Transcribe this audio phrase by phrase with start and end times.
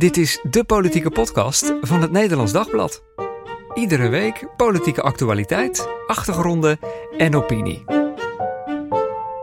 [0.00, 3.02] Dit is de politieke podcast van het Nederlands Dagblad.
[3.74, 6.78] Iedere week politieke actualiteit, achtergronden
[7.16, 7.99] en opinie.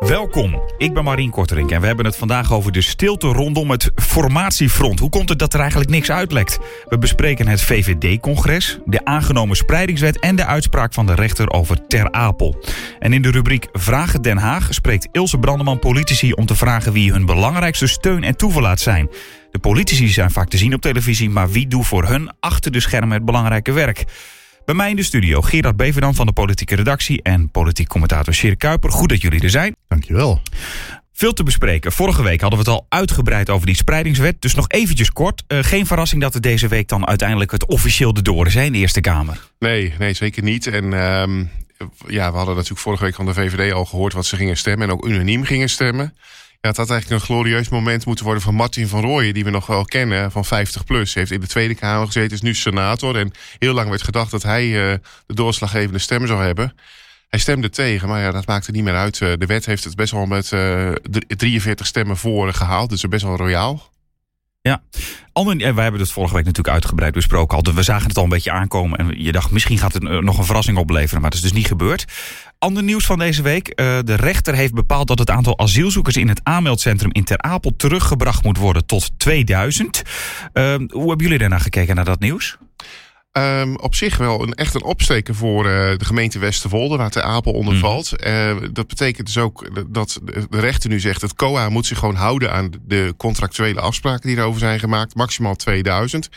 [0.07, 3.91] Welkom, ik ben Marien Korterink en we hebben het vandaag over de stilte rondom het
[3.95, 4.99] formatiefront.
[4.99, 6.59] Hoe komt het dat er eigenlijk niks uitlekt?
[6.89, 12.12] We bespreken het VVD-congres, de aangenomen spreidingswet en de uitspraak van de rechter over Ter
[12.12, 12.63] Apel.
[12.99, 17.12] En in de rubriek Vragen Den Haag spreekt Ilse Brandeman politici om te vragen wie
[17.12, 19.09] hun belangrijkste steun en toeverlaat zijn.
[19.52, 22.80] De politici zijn vaak te zien op televisie, maar wie doet voor hun achter de
[22.80, 24.05] schermen het belangrijke werk?
[24.67, 28.57] Bij mij in de studio Gerard Beverdam van de politieke redactie en politiek commentator Sjeer
[28.57, 28.91] Kuiper.
[28.91, 29.76] Goed dat jullie er zijn.
[29.88, 30.41] Dankjewel.
[31.13, 31.91] Veel te bespreken.
[31.91, 34.41] Vorige week hadden we het al uitgebreid over die spreidingswet.
[34.41, 35.43] Dus nog eventjes kort.
[35.48, 38.71] Uh, geen verrassing dat het deze week dan uiteindelijk het officieel de door is in
[38.71, 39.49] de Eerste Kamer.
[39.59, 40.68] Nee, nee zeker niet.
[40.68, 41.23] En uh,
[42.07, 44.88] ja, we hadden natuurlijk vorige week van de VVD al gehoord wat ze gingen stemmen.
[44.88, 46.13] En ook unaniem gingen stemmen.
[46.67, 49.34] Ja, het had eigenlijk een glorieus moment moeten worden van Martin van Rooyen...
[49.34, 51.13] die we nog wel kennen, van 50 plus.
[51.13, 53.18] heeft in de Tweede Kamer gezeten, is nu senator.
[53.18, 54.93] En heel lang werd gedacht dat hij uh,
[55.26, 56.76] de doorslaggevende stem zou hebben.
[57.29, 59.20] Hij stemde tegen, maar ja, dat maakte niet meer uit.
[59.20, 60.91] Uh, de wet heeft het best wel met uh,
[61.27, 62.90] 43 stemmen voor gehaald.
[62.90, 63.91] Dus best wel royaal.
[64.68, 64.81] Ja,
[65.34, 67.57] Ander, wij hebben het vorige week natuurlijk uitgebreid besproken.
[67.57, 67.73] Al.
[67.73, 69.00] We zagen het al een beetje aankomen.
[69.00, 71.22] En je dacht, misschien gaat het nog een verrassing opleveren.
[71.22, 72.06] Maar dat is dus niet gebeurd.
[72.59, 73.68] Ander nieuws van deze week.
[73.68, 77.75] Uh, de rechter heeft bepaald dat het aantal asielzoekers in het aanmeldcentrum in Ter Apel
[77.78, 80.01] teruggebracht moet worden tot 2000.
[80.53, 82.57] Uh, hoe hebben jullie daarna gekeken naar dat nieuws?
[83.38, 87.22] Um, op zich wel een, echt een opsteken voor uh, de gemeente Westerwolde, waar Ter
[87.22, 87.79] Apel onder mm.
[87.79, 88.12] valt.
[88.28, 90.19] Uh, dat betekent dus ook dat
[90.50, 94.38] de rechter nu zegt dat COA moet zich gewoon houden aan de contractuele afspraken die
[94.38, 95.16] erover zijn gemaakt.
[95.16, 96.29] Maximaal 2000.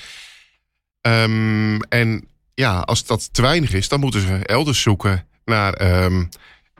[1.07, 6.29] Um, en ja, als dat te weinig is, dan moeten ze elders zoeken naar um,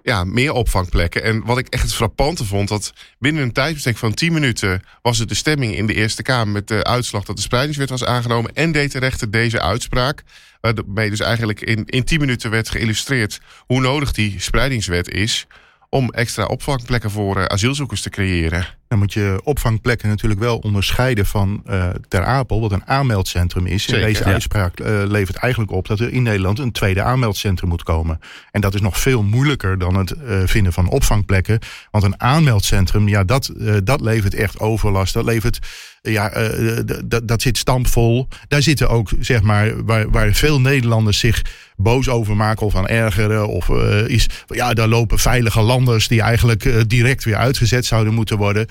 [0.03, 1.23] ja, meer opvangplekken.
[1.23, 5.19] En wat ik echt het frappante vond, dat binnen een tijdsbestek van 10 minuten was
[5.19, 8.55] het de stemming in de Eerste Kamer met de uitslag dat de spreidingswet was aangenomen.
[8.55, 10.23] En deed de rechter deze uitspraak.
[10.61, 15.47] Waarmee dus eigenlijk in, in 10 minuten werd geïllustreerd hoe nodig die spreidingswet is
[15.89, 18.80] om extra opvangplekken voor uh, asielzoekers te creëren.
[18.91, 23.83] Dan moet je opvangplekken natuurlijk wel onderscheiden van uh, Ter Apel, wat een aanmeldcentrum is.
[23.83, 24.33] Zeker, en deze ja.
[24.33, 28.21] uitspraak uh, levert eigenlijk op dat er in Nederland een tweede aanmeldcentrum moet komen.
[28.51, 30.15] En dat is nog veel moeilijker dan het
[30.45, 31.59] vinden van opvangplekken.
[31.91, 33.53] Want een aanmeldcentrum, ja, dat,
[33.85, 35.15] dat levert echt overlast.
[35.15, 35.59] Dat levert
[36.03, 36.79] ja, uh,
[37.25, 38.29] dat zit stampvol.
[38.49, 41.43] Daar zitten ook, zeg maar, waar, waar veel Nederlanders zich
[41.77, 43.49] boos over maken of aan ergeren.
[43.49, 48.15] Of uh, is, ja, daar lopen veilige landers die eigenlijk uh, direct weer uitgezet zouden
[48.15, 48.67] moeten worden.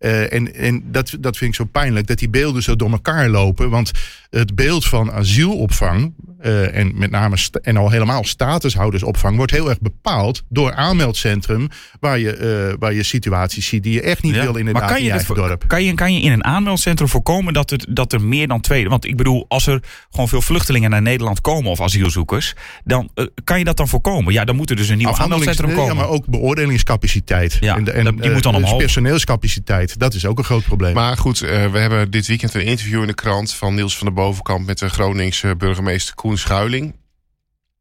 [0.00, 3.28] Uh, en en dat, dat vind ik zo pijnlijk, dat die beelden zo door elkaar
[3.28, 3.70] lopen.
[3.70, 3.90] Want
[4.30, 6.12] het beeld van asielopvang,
[6.42, 11.68] uh, en met name en al helemaal statushoudersopvang, wordt heel erg bepaald door aanmeldcentrum,
[12.00, 14.78] waar je, uh, waar je situaties ziet die je echt niet ja, wil in het
[14.78, 15.64] kan je eigen dorp.
[15.66, 18.88] Kan je, kan je in een aanmeldcentrum voorkomen dat, het, dat er meer dan twee.
[18.88, 23.10] Want ik bedoel, als er gewoon veel vluchtelingen naar Nederland komen of asielzoekers, dan
[23.44, 24.32] kan je dat dan voorkomen?
[24.32, 25.86] Ja, dan moet er dus een nieuw aanmeldcentrum komen.
[25.86, 27.56] Ja, maar ook beoordelingscapaciteit.
[27.60, 28.76] Ja, en, en, die moet dan omhoog.
[28.76, 30.94] personeelscapaciteit, dat is ook een groot probleem.
[30.94, 34.14] Maar goed, we hebben dit weekend een interview in de krant van Niels van der
[34.14, 36.96] Bovenkamp met de Groningse burgemeester Koen Schuiling.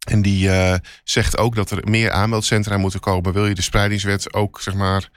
[0.08, 3.34] En die uh, zegt ook dat er meer aanmeldcentra moeten komen.
[3.34, 5.10] Wil je de spreidingswet ook zeg maar,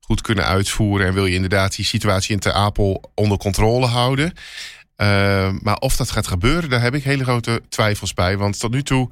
[0.00, 1.06] goed kunnen uitvoeren...
[1.06, 4.32] en wil je inderdaad die situatie in Ter Apel onder controle houden...
[4.96, 8.36] Uh, maar of dat gaat gebeuren, daar heb ik hele grote twijfels bij.
[8.36, 9.10] Want tot nu toe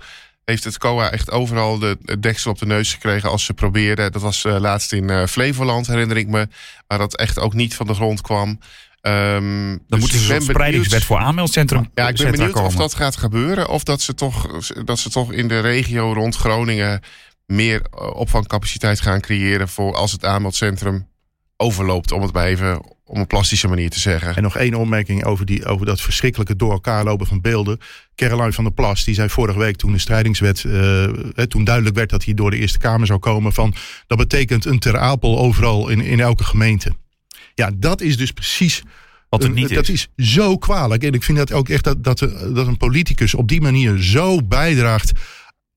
[0.49, 4.13] heeft het COA echt overal de, de deksel op de neus gekregen als ze probeerden.
[4.13, 6.49] Dat was uh, laatst in uh, Flevoland, herinner ik me.
[6.87, 8.49] Waar dat echt ook niet van de grond kwam.
[8.49, 8.59] Um,
[9.03, 12.69] dan dus moeten ze een spreidingswet voor aanmeldcentrum Ja, ik ben benieuwd komen.
[12.69, 13.69] of dat gaat gebeuren.
[13.69, 17.01] Of dat ze, toch, dat ze toch in de regio rond Groningen
[17.47, 17.83] meer
[18.15, 21.09] opvangcapaciteit gaan creëren voor als het aanmeldcentrum
[21.57, 24.37] overloopt, om het maar even op een plastische manier te zeggen.
[24.37, 27.79] En nog één opmerking over, die, over dat verschrikkelijke door elkaar lopen van beelden.
[28.15, 31.05] Caroline van der Plas, die zei vorige week toen de strijdingswet, uh,
[31.49, 33.75] toen duidelijk werd dat hij door de Eerste Kamer zou komen, van
[34.07, 36.93] dat betekent een ter apel overal in, in elke gemeente.
[37.55, 38.83] Ja, dat is dus precies
[39.29, 40.09] wat het niet dat is.
[40.17, 41.03] is zo kwalijk.
[41.03, 42.19] En ik vind dat ook echt dat, dat,
[42.55, 45.13] dat een politicus op die manier zo bijdraagt.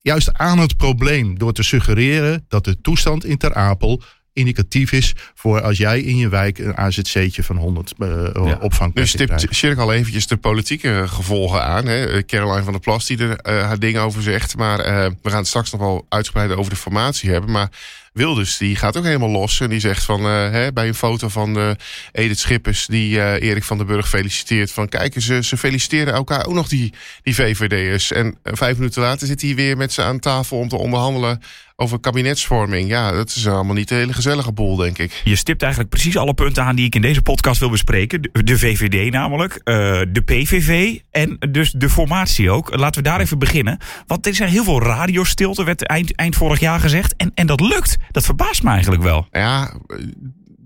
[0.00, 1.38] Juist aan het probleem.
[1.38, 4.02] Door te suggereren dat de toestand in Ter Apel
[4.32, 8.58] indicatief is voor als jij in je wijk een AZC'tje van 100 uh, ja.
[8.60, 11.86] opvang Nu stipt Cirk al eventjes de politieke gevolgen aan.
[11.86, 12.24] Hè?
[12.24, 14.56] Caroline van der Plas die er uh, haar dingen over zegt.
[14.56, 17.50] Maar uh, we gaan het straks nog wel uitgebreid over de formatie hebben.
[17.50, 17.70] Maar
[18.12, 19.60] Wilders die gaat ook helemaal los.
[19.60, 21.70] En die zegt van, uh, hè, bij een foto van uh,
[22.12, 22.86] Edith Schippers...
[22.86, 24.72] die uh, Erik van den Burg feliciteert.
[24.72, 26.92] Van kijk, ze, ze feliciteren elkaar ook nog die,
[27.22, 28.12] die VVD'ers.
[28.12, 31.40] En vijf minuten later zit hij weer met ze aan tafel om te onderhandelen
[31.76, 32.88] over kabinetsvorming.
[32.88, 35.20] Ja, dat is allemaal niet een hele gezellige boel, denk ik.
[35.32, 38.30] Je stipt eigenlijk precies alle punten aan die ik in deze podcast wil bespreken.
[38.32, 39.64] De, VVD namelijk, uh,
[40.08, 42.76] de PVV en dus de formatie ook.
[42.76, 43.78] Laten we daar even beginnen.
[44.06, 47.16] Want er zijn heel veel radiostilte, werd eind, eind vorig jaar gezegd.
[47.16, 47.96] En, en dat lukt.
[48.10, 49.26] Dat verbaast me eigenlijk wel.
[49.30, 49.76] Ja,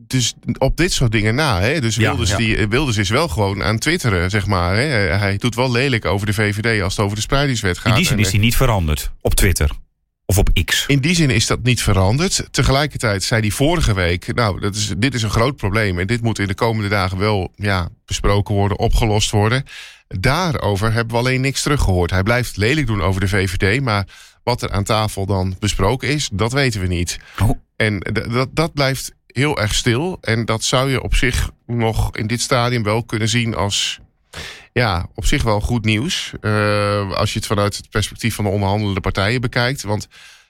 [0.06, 1.60] dus op dit soort dingen na.
[1.60, 1.80] Hè?
[1.80, 4.76] Dus Wilders, ja, Die, Wilders is wel gewoon aan twitteren, zeg maar.
[4.76, 4.82] Hè?
[5.16, 7.92] Hij doet wel lelijk over de VVD als het over de spreidingswet gaat.
[7.92, 9.70] In die zin is hij niet veranderd op Twitter.
[10.26, 10.84] Of op X.
[10.86, 12.48] In die zin is dat niet veranderd.
[12.50, 14.34] Tegelijkertijd zei hij vorige week...
[14.34, 15.98] nou, dat is, dit is een groot probleem...
[15.98, 19.64] en dit moet in de komende dagen wel ja, besproken worden, opgelost worden.
[20.08, 22.10] Daarover hebben we alleen niks teruggehoord.
[22.10, 23.80] Hij blijft lelijk doen over de VVD...
[23.80, 24.06] maar
[24.42, 27.18] wat er aan tafel dan besproken is, dat weten we niet.
[27.42, 27.50] Oh.
[27.76, 30.18] En dat, dat blijft heel erg stil.
[30.20, 34.00] En dat zou je op zich nog in dit stadium wel kunnen zien als
[34.72, 36.32] ja, op zich wel goed nieuws.
[36.40, 39.82] Uh, als je het vanuit het perspectief van de onderhandelende partijen bekijkt.
[39.82, 40.08] Want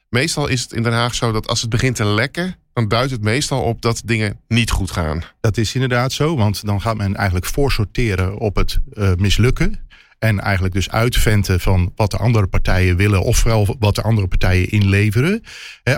[0.09, 3.11] meestal is het in Den Haag zo dat als het begint te lekken, dan duidt
[3.11, 5.23] het meestal op dat dingen niet goed gaan.
[5.41, 9.85] Dat is inderdaad zo, want dan gaat men eigenlijk voorsorteren op het uh, mislukken.
[10.19, 14.27] En eigenlijk dus uitventen van wat de andere partijen willen, of vooral wat de andere
[14.27, 15.43] partijen inleveren.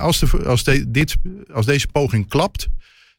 [0.01, 1.17] als, de, als, dit,
[1.53, 2.69] als deze poging klapt,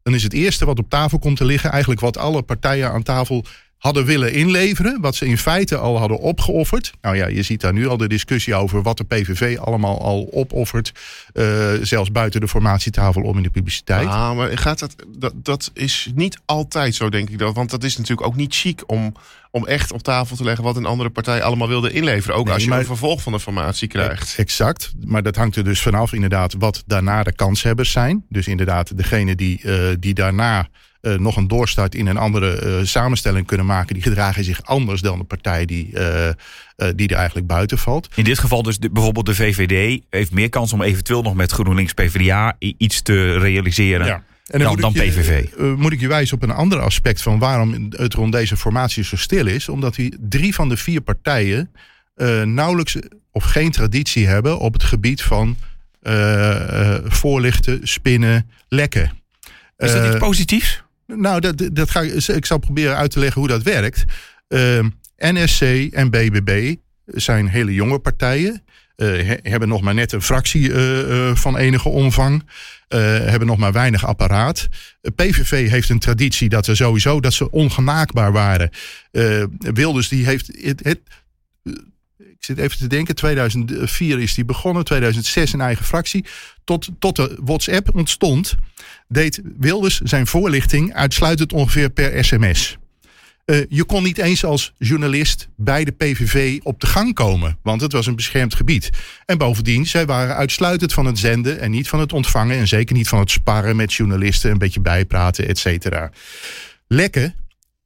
[0.03, 3.03] dan is het eerste wat op tafel komt te liggen eigenlijk wat alle partijen aan
[3.03, 3.45] tafel
[3.79, 6.91] hadden willen inleveren, wat ze in feite al hadden opgeofferd.
[7.01, 10.29] Nou ja, je ziet daar nu al de discussie over wat de PVV allemaal al
[10.31, 10.91] opoffert,
[11.33, 14.07] uh, zelfs buiten de formatietafel om in de publiciteit.
[14.07, 17.83] Ah, maar gaat dat, dat, dat is niet altijd zo, denk ik dat, want dat
[17.83, 19.13] is natuurlijk ook niet chic om,
[19.51, 22.63] om echt op tafel te leggen wat een andere partij allemaal wilde inleveren, ook als
[22.63, 24.37] je een vervolg van de formatie krijgt.
[24.37, 28.25] Exact, maar dat hangt er dus vanaf inderdaad wat daarna de kanshebbers zijn.
[28.29, 30.67] Dus inderdaad degene die, uh, die daarna
[31.01, 33.93] uh, nog een doorstart in een andere uh, samenstelling kunnen maken.
[33.93, 36.29] Die gedragen zich anders dan de partij die, uh,
[36.95, 38.09] die er eigenlijk buiten valt.
[38.15, 41.51] In dit geval dus de, bijvoorbeeld de VVD heeft meer kans om eventueel nog met
[41.51, 44.05] GroenLinks PvdA iets te realiseren.
[44.05, 44.23] Ja.
[44.45, 45.45] En dan, dan, PVV.
[45.77, 49.15] moet ik je wijzen op een ander aspect van waarom het rond deze formatie zo
[49.15, 49.69] stil is.
[49.69, 51.71] Omdat die drie van de vier partijen
[52.43, 52.97] nauwelijks
[53.31, 55.57] of geen traditie hebben op het gebied van
[57.03, 59.11] voorlichten, spinnen, lekken.
[59.77, 60.83] Is dat iets positiefs?
[61.15, 64.05] Nou, dat, dat ga ik, zal proberen uit te leggen hoe dat werkt.
[64.47, 65.61] Uh, ehm, NSC
[65.91, 66.75] en BBB
[67.05, 68.63] zijn hele jonge partijen.
[68.95, 72.43] Uh, hebben nog maar net een fractie uh, van enige omvang.
[72.87, 74.67] hebben nog maar weinig apparaat.
[75.15, 78.69] PVV heeft een traditie dat ze sowieso dat ze ongenaakbaar waren.
[79.59, 80.99] Wilders die heeft het, het
[82.39, 86.25] ik zit even te denken, 2004 is die begonnen, 2006 een eigen fractie.
[86.63, 88.55] Tot, tot de WhatsApp ontstond,
[89.07, 92.77] deed Wilders zijn voorlichting uitsluitend ongeveer per sms.
[93.45, 97.81] Uh, je kon niet eens als journalist bij de PVV op de gang komen, want
[97.81, 98.89] het was een beschermd gebied.
[99.25, 102.95] En bovendien, zij waren uitsluitend van het zenden en niet van het ontvangen en zeker
[102.95, 106.11] niet van het sparren met journalisten, een beetje bijpraten, et cetera.
[106.87, 107.35] Lekken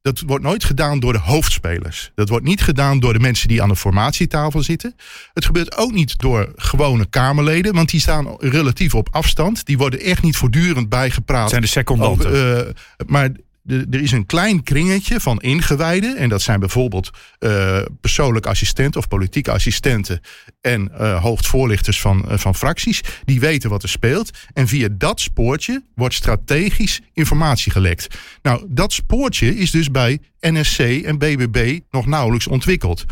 [0.04, 2.12] dat wordt nooit gedaan door de hoofdspelers.
[2.16, 4.96] Dat wordt niet gedaan door de mensen die aan de formatietafel zitten.
[5.34, 9.66] Het gebeurt ook niet door gewone Kamerleden, want die staan relatief op afstand.
[9.66, 11.42] Die worden echt niet voortdurend bijgepraat.
[11.42, 12.58] Het zijn de secondanten.
[12.58, 12.74] uh,
[13.06, 13.30] maar
[13.66, 16.18] er is een klein kringetje van ingewijden.
[16.18, 20.22] En dat zijn bijvoorbeeld uh, persoonlijke assistenten of politieke assistenten.
[20.62, 23.02] En uh, hoofdvoorlichters van, uh, van fracties.
[23.26, 24.30] Die weten wat er speelt.
[24.54, 28.08] En via dat spoortje wordt strategisch informatie gelekt.
[28.42, 33.06] Nou, dat spoortje is dus bij NSC en BBB nog nauwelijks ontwikkeld.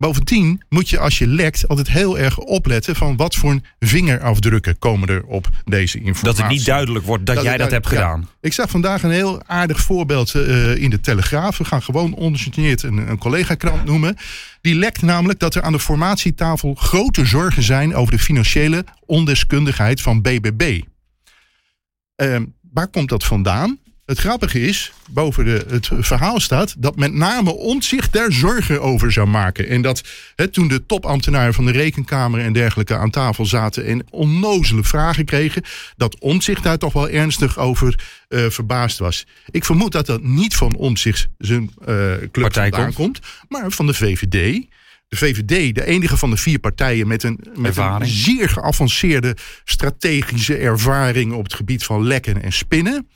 [0.00, 5.08] Bovendien moet je als je lekt altijd heel erg opletten van wat voor vingerafdrukken komen
[5.08, 6.24] er op deze informatie.
[6.24, 8.28] Dat het niet duidelijk wordt dat, jij dat hebt gedaan.
[8.40, 11.58] Ik zag vandaag een heel aardig voorbeeld uh, in de Telegraaf.
[11.58, 14.16] We gaan gewoon ondergeneerd een, een collega-krant noemen.
[14.60, 20.00] Die lekt namelijk dat er aan de formatietafel grote zorgen zijn over de financiële ondeskundigheid
[20.00, 20.60] van BBB.
[20.60, 23.78] Uh, ehm, waar komt dat vandaan?
[24.10, 29.12] Het grappige is, boven de, het verhaal staat dat met name Omtzigt daar zorgen over
[29.12, 29.68] zou maken.
[29.68, 30.02] En dat
[30.50, 35.62] toen de topambtenaren van de rekenkamer en dergelijke aan tafel zaten en onnozele vragen kregen,
[35.96, 37.94] dat Omtzigt daar toch wel ernstig over
[38.28, 39.26] uh, verbaasd was.
[39.50, 43.94] Ik vermoed dat dat niet van Omtzigt zijn uh, club vandaan komt, maar van de
[43.94, 44.66] VVD.
[45.08, 50.56] De VVD, de enige van de vier partijen met een, met een zeer geavanceerde strategische
[50.56, 53.08] ervaring op het gebied van lekken en spinnen.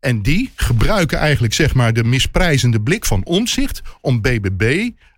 [0.00, 4.62] En die gebruiken eigenlijk zeg maar de misprijzende blik van omzicht om BBB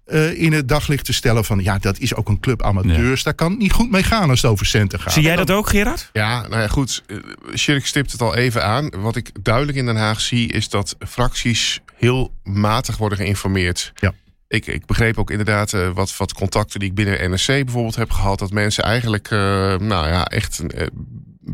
[0.06, 3.22] uh, eh, in het daglicht te stellen van ja, dat is ook een club amateurs.
[3.22, 5.12] Daar kan het niet goed mee gaan als het over centen gaat.
[5.12, 6.10] Zie jij dat ook, Gerard?
[6.12, 7.02] Ja, nou ja, goed.
[7.56, 8.90] Shirk stipt het al even aan.
[8.96, 13.92] Wat ik duidelijk in Den Haag zie, is dat fracties heel matig worden geïnformeerd.
[13.94, 14.12] Ja.
[14.48, 18.10] ik, ik begreep ook inderdaad uh, wat, wat contacten die ik binnen NSC bijvoorbeeld heb
[18.10, 18.38] gehad.
[18.38, 19.38] Dat mensen eigenlijk, uh,
[19.76, 20.86] nou ja, echt uh,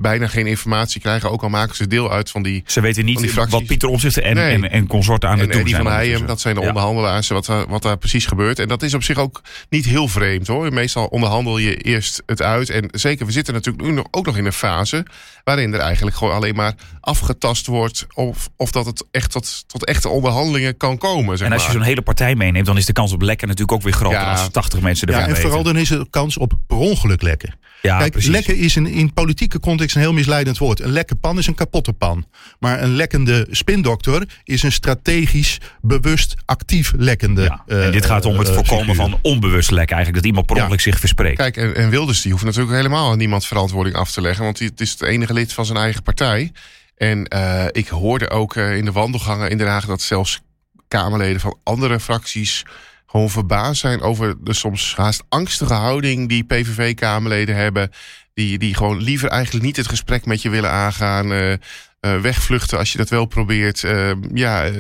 [0.00, 1.31] bijna geen informatie krijgen.
[1.31, 2.62] Ook al maken ze deel uit van die.
[2.67, 4.55] Ze weten niet wat Pieter Omtzigt en, nee.
[4.55, 5.83] en, en consorten aan het doen zijn.
[5.83, 6.69] van Heijem, dat zijn de ja.
[6.69, 8.59] onderhandelaars, wat, wat daar precies gebeurt.
[8.59, 10.73] En dat is op zich ook niet heel vreemd hoor.
[10.73, 12.71] Meestal onderhandel je eerst het uit.
[12.71, 15.07] En zeker, we zitten natuurlijk nu nog, ook nog in een fase
[15.45, 19.85] waarin er eigenlijk gewoon alleen maar afgetast wordt of, of dat het echt tot, tot
[19.85, 21.38] echte onderhandelingen kan komen.
[21.38, 23.79] Zeg en als je zo'n hele partij meeneemt, dan is de kans op lekken natuurlijk
[23.79, 24.31] ook weer groter ja.
[24.31, 27.55] als 80 mensen erbij Ja, en vooral dan is de kans op per ongeluk lekken.
[27.83, 28.31] Ja, Kijk, precies.
[28.31, 30.81] lekken is een, in politieke context een heel misleidend woord.
[30.81, 32.26] Een lekke pan is een kapotte pan.
[32.59, 37.43] Maar een lekkende spindokter is een strategisch, bewust, actief lekkende.
[37.43, 39.97] Ja, en dit gaat om het uh, voorkomen van onbewust lekken.
[39.97, 41.37] Eigenlijk dat iemand per ongeluk zich verspreekt.
[41.37, 44.45] Kijk, en, en Wilders die hoeft natuurlijk helemaal aan niemand verantwoording af te leggen.
[44.45, 46.53] Want het is het enige lid van zijn eigen partij.
[46.97, 50.41] En uh, ik hoorde ook uh, in de wandelgangen in Den Haag dat zelfs
[50.88, 52.65] Kamerleden van andere fracties
[53.07, 57.91] gewoon verbaasd zijn over de soms haast angstige houding die PVV-Kamerleden hebben.
[58.37, 61.33] Die, die gewoon liever eigenlijk niet het gesprek met je willen aangaan.
[61.33, 63.83] Uh, uh, wegvluchten als je dat wel probeert.
[63.83, 64.71] Uh, ja,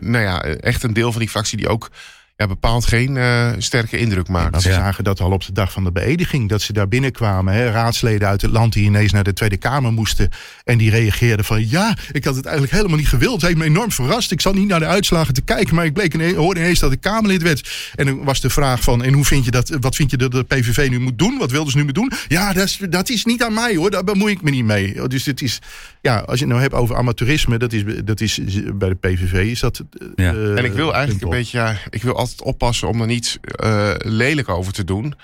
[0.00, 1.90] nou ja, echt een deel van die fractie die ook
[2.36, 4.62] ja, bepaald geen uh, sterke indruk maakt.
[4.62, 6.48] Ja, we zagen dat al op de dag van de beëdiging.
[6.48, 7.54] Dat ze daar binnenkwamen.
[7.54, 10.28] Hè, raadsleden uit het land die ineens naar de Tweede Kamer moesten.
[10.64, 13.32] En die reageerden van ja, ik had het eigenlijk helemaal niet gewild.
[13.32, 14.32] Het heeft me enorm verrast.
[14.32, 15.74] Ik zat niet naar de uitslagen te kijken.
[15.74, 17.92] Maar ik bleek ineens, hoorde ineens dat ik Kamerlid werd.
[17.94, 20.32] En dan was de vraag van en hoe vind je dat, wat vind je dat
[20.32, 21.38] de PVV nu moet doen?
[21.38, 22.12] Wat wilden ze nu moet doen?
[22.28, 23.90] Ja, dat is, dat is niet aan mij hoor.
[23.90, 25.08] Daar bemoei ik me niet mee.
[25.08, 25.58] Dus het is,
[26.00, 27.58] ja, als je het nou hebt over amateurisme.
[27.58, 28.40] Dat is, dat is
[28.74, 29.82] bij de PVV is dat...
[30.14, 30.32] Ja.
[30.32, 31.58] Uh, en ik wil eigenlijk een beetje...
[31.58, 35.14] Ja, ik wil altijd oppassen om er niet uh, lelijk over te doen.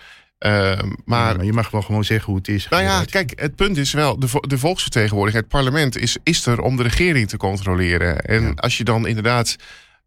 [0.47, 2.69] Uh, maar, ja, je mag wel gewoon zeggen hoe het is.
[2.69, 6.61] Nou ja, kijk, het punt is wel, de, de volksvertegenwoordiging, het parlement, is, is er
[6.61, 8.21] om de regering te controleren.
[8.21, 8.53] En ja.
[8.57, 9.57] als je dan inderdaad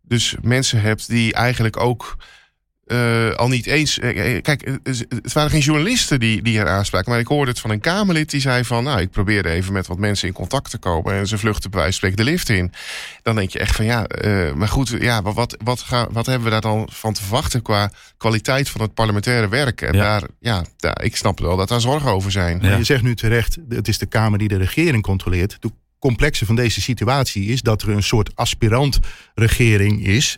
[0.02, 2.18] dus mensen hebt die eigenlijk ook
[2.88, 4.00] uh, al niet eens.
[4.00, 7.12] Uh, kijk, het waren geen journalisten die, die aanspraken.
[7.12, 8.84] Maar ik hoorde het van een Kamerlid die zei van.
[8.84, 11.14] Nou, ik probeerde even met wat mensen in contact te komen.
[11.14, 12.72] En ze vluchten bij wijze spreken de lift in.
[13.22, 16.26] Dan denk je echt van ja, uh, maar goed, ja, wat, wat, wat, ga, wat
[16.26, 19.82] hebben we daar dan van te verwachten qua kwaliteit van het parlementaire werk?
[19.82, 20.02] En ja.
[20.04, 22.60] daar, ja, daar, ik snap wel dat daar zorgen over zijn.
[22.62, 22.78] Ja.
[22.78, 25.58] Je zegt nu terecht, het is de Kamer die de regering controleert
[26.04, 30.34] complexe van deze situatie is dat er een soort aspirant-regering is.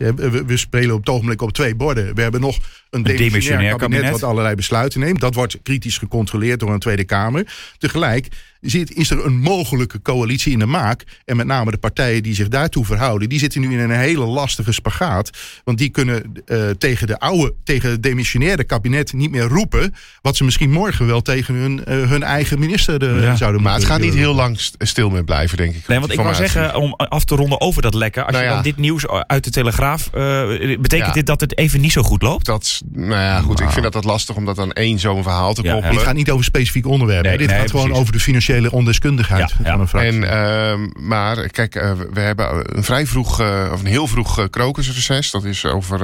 [0.46, 2.14] We, spelen op het ogenblik op twee borden.
[2.14, 2.58] We hebben nog
[2.96, 5.20] een, demissionair kabinet, kabinet wat allerlei besluiten neemt.
[5.20, 7.46] Dat wordt kritisch gecontroleerd door een Tweede Kamer.
[7.78, 8.28] Tegelijk
[8.60, 11.04] zit, is er een mogelijke coalitie in de maak.
[11.24, 14.24] En met name de partijen die zich daartoe verhouden, die zitten nu in een hele
[14.24, 15.30] lastige spagaat.
[15.64, 19.94] Want die kunnen uh, tegen de oude, tegen het demissionaire kabinet niet meer roepen.
[20.22, 23.36] Wat ze misschien morgen wel tegen hun, uh, hun eigen minister uh, ja.
[23.36, 25.88] zouden Maar het gaat niet heel lang stil meer blijven, denk ik.
[25.88, 28.22] Nee, want ik wou zeggen, om af te ronden over dat lekken.
[28.22, 28.54] Als nou je ja.
[28.54, 30.10] dan dit nieuws uit de Telegraaf.
[30.10, 31.12] betekent ja.
[31.12, 32.46] dit dat het even niet zo goed loopt?
[32.46, 33.60] Dat, nou ja, goed.
[33.60, 35.90] Ik vind dat dat lastig om dat aan één zo'n verhaal te koppelen.
[35.90, 37.28] Dit gaat niet over specifiek onderwerpen.
[37.28, 37.86] Nee, dit nee, gaat precies.
[37.86, 40.26] gewoon over de financiële ondeskundigheid ja, van een fractie.
[40.26, 44.38] En, uh, maar kijk, uh, we hebben een vrij vroeg, uh, of een heel vroeg
[44.38, 45.30] uh, krokusreces.
[45.30, 45.98] Dat is over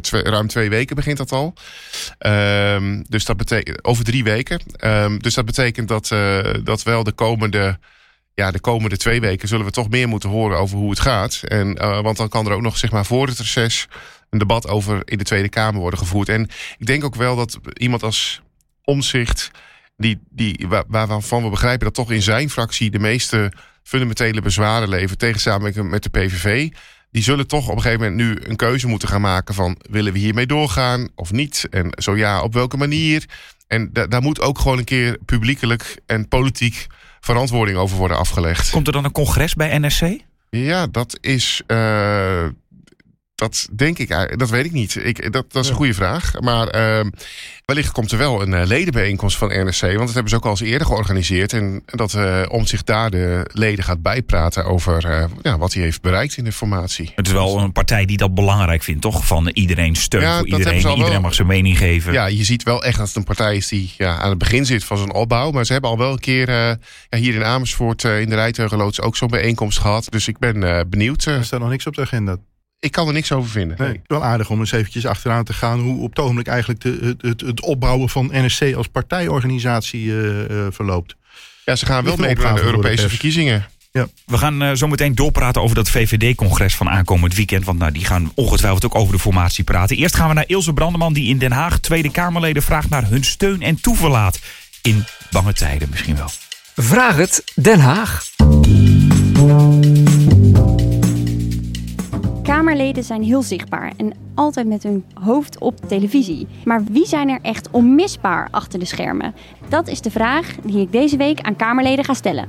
[0.00, 1.54] twee, ruim twee weken begint dat al.
[2.18, 4.60] Um, dus dat betekent over drie weken.
[4.84, 6.14] Um, dus dat betekent dat,
[6.64, 7.78] dat wel de komende
[8.34, 11.40] ja, de komende twee weken zullen we toch meer moeten horen over hoe het gaat.
[11.44, 13.88] En, uh, want dan kan er ook nog zeg maar, voor het reces
[14.30, 16.28] een debat over in de Tweede Kamer worden gevoerd.
[16.28, 18.42] En ik denk ook wel dat iemand als
[18.84, 19.50] omzicht,
[19.96, 24.88] die, die, waar, waarvan we begrijpen dat toch in zijn fractie de meeste fundamentele bezwaren
[24.88, 26.68] leven tegen samenwerking met de PVV.
[27.10, 30.12] Die zullen toch op een gegeven moment nu een keuze moeten gaan maken van willen
[30.12, 31.66] we hiermee doorgaan of niet?
[31.70, 33.24] En zo ja, op welke manier?
[33.66, 36.86] En da daar moet ook gewoon een keer publiekelijk en politiek
[37.20, 38.70] verantwoording over worden afgelegd.
[38.70, 40.02] Komt er dan een congres bij NSC?
[40.50, 41.62] Ja, dat is.
[41.66, 42.46] Uh,
[43.40, 44.96] dat denk ik, dat weet ik niet.
[45.04, 46.40] Ik, dat, dat is een goede vraag.
[46.40, 47.06] Maar uh,
[47.64, 49.80] wellicht komt er wel een uh, ledenbijeenkomst van NRC.
[49.80, 51.52] Want dat hebben ze ook al eens eerder georganiseerd.
[51.52, 56.02] En dat uh, om zich daar de leden gaat bijpraten over ja, wat hij heeft
[56.02, 57.12] bereikt in de formatie.
[57.14, 59.26] Het is wel een partij die dat belangrijk vindt, toch?
[59.26, 60.76] Van iedereen steun ja, voor iedereen.
[60.76, 62.12] Iedereen wel, mag zijn mening geven.
[62.12, 64.66] Ja, je ziet wel echt dat het een partij is die ja, aan het begin
[64.66, 65.50] zit van zijn opbouw.
[65.50, 66.78] Maar ze hebben al wel een keer ja,
[67.10, 70.06] hier in Amersfoort in de Rijtuigenloods ook zo'n bijeenkomst gehad.
[70.10, 71.24] Dus ik ben benieuwd.
[71.24, 72.36] Er staat nog niks op de agenda.
[72.80, 73.76] Ik kan er niks over vinden.
[73.78, 74.00] Nee, nee.
[74.06, 77.22] Wel aardig om eens eventjes achteraan te gaan hoe op het ogenblik eigenlijk de, het,
[77.22, 81.16] het, het opbouwen van NSC als partijorganisatie uh, uh, verloopt.
[81.64, 83.66] Ja, ze gaan wel meedoen aan de Europese verkiezingen.
[83.92, 84.08] Ja.
[84.26, 87.64] We gaan uh, zo meteen doorpraten over dat VVD-congres van aankomend weekend.
[87.64, 89.96] Want nou, die gaan ongetwijfeld ook over de formatie praten.
[89.96, 93.24] Eerst gaan we naar Ilse Brandeman, die in Den Haag Tweede Kamerleden vraagt naar hun
[93.24, 94.38] steun en toeverlaat.
[94.82, 96.30] In bange tijden misschien wel.
[96.76, 98.24] Vraag het Den Haag.
[102.80, 106.46] Kamerleden zijn heel zichtbaar en altijd met hun hoofd op televisie.
[106.64, 109.34] Maar wie zijn er echt onmisbaar achter de schermen?
[109.68, 112.48] Dat is de vraag die ik deze week aan Kamerleden ga stellen.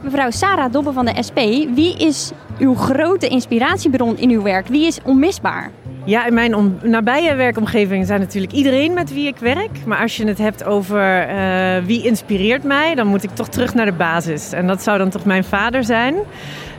[0.00, 1.38] Mevrouw Sarah Dobbe van de SP,
[1.74, 4.66] wie is uw grote inspiratiebron in uw werk?
[4.66, 5.70] Wie is onmisbaar?
[6.04, 9.86] Ja, in mijn nabije werkomgeving zijn natuurlijk iedereen met wie ik werk.
[9.86, 13.74] Maar als je het hebt over uh, wie inspireert mij, dan moet ik toch terug
[13.74, 14.52] naar de basis.
[14.52, 16.14] En dat zou dan toch mijn vader zijn.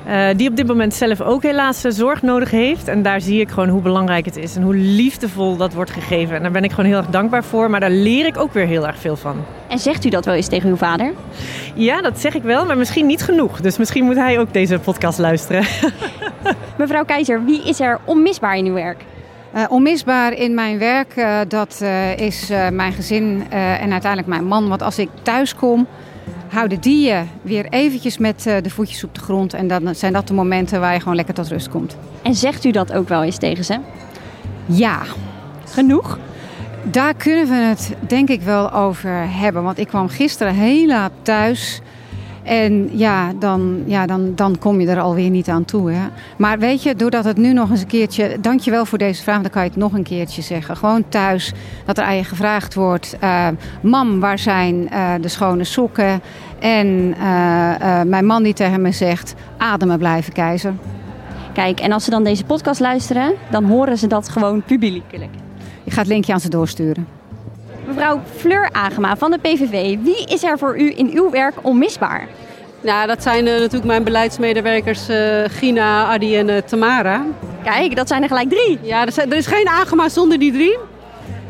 [0.07, 2.88] Uh, die op dit moment zelf ook helaas zorg nodig heeft.
[2.88, 6.35] En daar zie ik gewoon hoe belangrijk het is en hoe liefdevol dat wordt gegeven.
[6.35, 7.69] En daar ben ik gewoon heel erg dankbaar voor.
[7.69, 9.35] Maar daar leer ik ook weer heel erg veel van.
[9.67, 11.13] En zegt u dat wel eens tegen uw vader?
[11.74, 13.62] Ja, dat zeg ik wel, maar misschien niet genoeg.
[13.62, 15.63] Dus misschien moet hij ook deze podcast luisteren.
[16.77, 19.03] Mevrouw Keizer, wie is er onmisbaar in uw werk?
[19.55, 24.67] Uh, onmisbaar in mijn werk, uh, dat uh, is mijn gezin en uiteindelijk mijn man.
[24.69, 25.88] Want als ik thuis kom,
[26.47, 29.53] houden die je weer eventjes met de voetjes op de grond.
[29.53, 31.97] En dan zijn dat de momenten waar je gewoon lekker tot rust komt.
[32.21, 33.79] En zegt u dat ook wel eens tegen ze?
[34.65, 35.01] Ja.
[35.65, 36.19] Genoeg?
[36.83, 39.63] Daar kunnen we het denk ik wel over hebben.
[39.63, 41.81] Want ik kwam gisteren heel laat thuis.
[42.45, 45.91] En ja, dan, ja dan, dan kom je er alweer niet aan toe.
[45.91, 46.07] Hè.
[46.37, 48.37] Maar weet je, doordat het nu nog eens een keertje...
[48.41, 50.77] Dankjewel voor deze vraag, dan kan je het nog een keertje zeggen.
[50.77, 51.53] Gewoon thuis,
[51.85, 53.17] dat er aan je gevraagd wordt...
[53.23, 53.47] Uh,
[53.81, 56.21] mam, waar zijn uh, de schone sokken?
[56.59, 59.33] En uh, mijn man die tegen me zegt...
[59.57, 60.73] ademen blijven, keizer.
[61.53, 63.33] Kijk, en als ze dan deze podcast luisteren...
[63.49, 65.31] dan horen ze dat gewoon publiekelijk.
[65.83, 67.14] Ik ga het linkje aan ze doorsturen.
[67.88, 72.27] Mevrouw Fleur Agema van de PVV, wie is er voor u in uw werk onmisbaar?
[72.82, 77.25] Nou, dat zijn uh, natuurlijk mijn beleidsmedewerkers uh, Gina, Adi en uh, Tamara.
[77.63, 78.80] Kijk, dat zijn er gelijk drie.
[78.82, 80.77] Ja, er, zijn, er is geen Agema zonder die drie.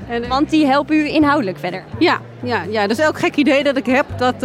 [0.09, 1.83] En, Want die helpen u inhoudelijk verder?
[1.99, 4.05] Ja, ja, ja, dat is elk gek idee dat ik heb.
[4.17, 4.35] Dat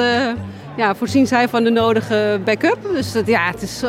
[0.76, 2.78] ja, voorzien zij van de nodige backup.
[2.92, 3.82] Dus dat, ja, het is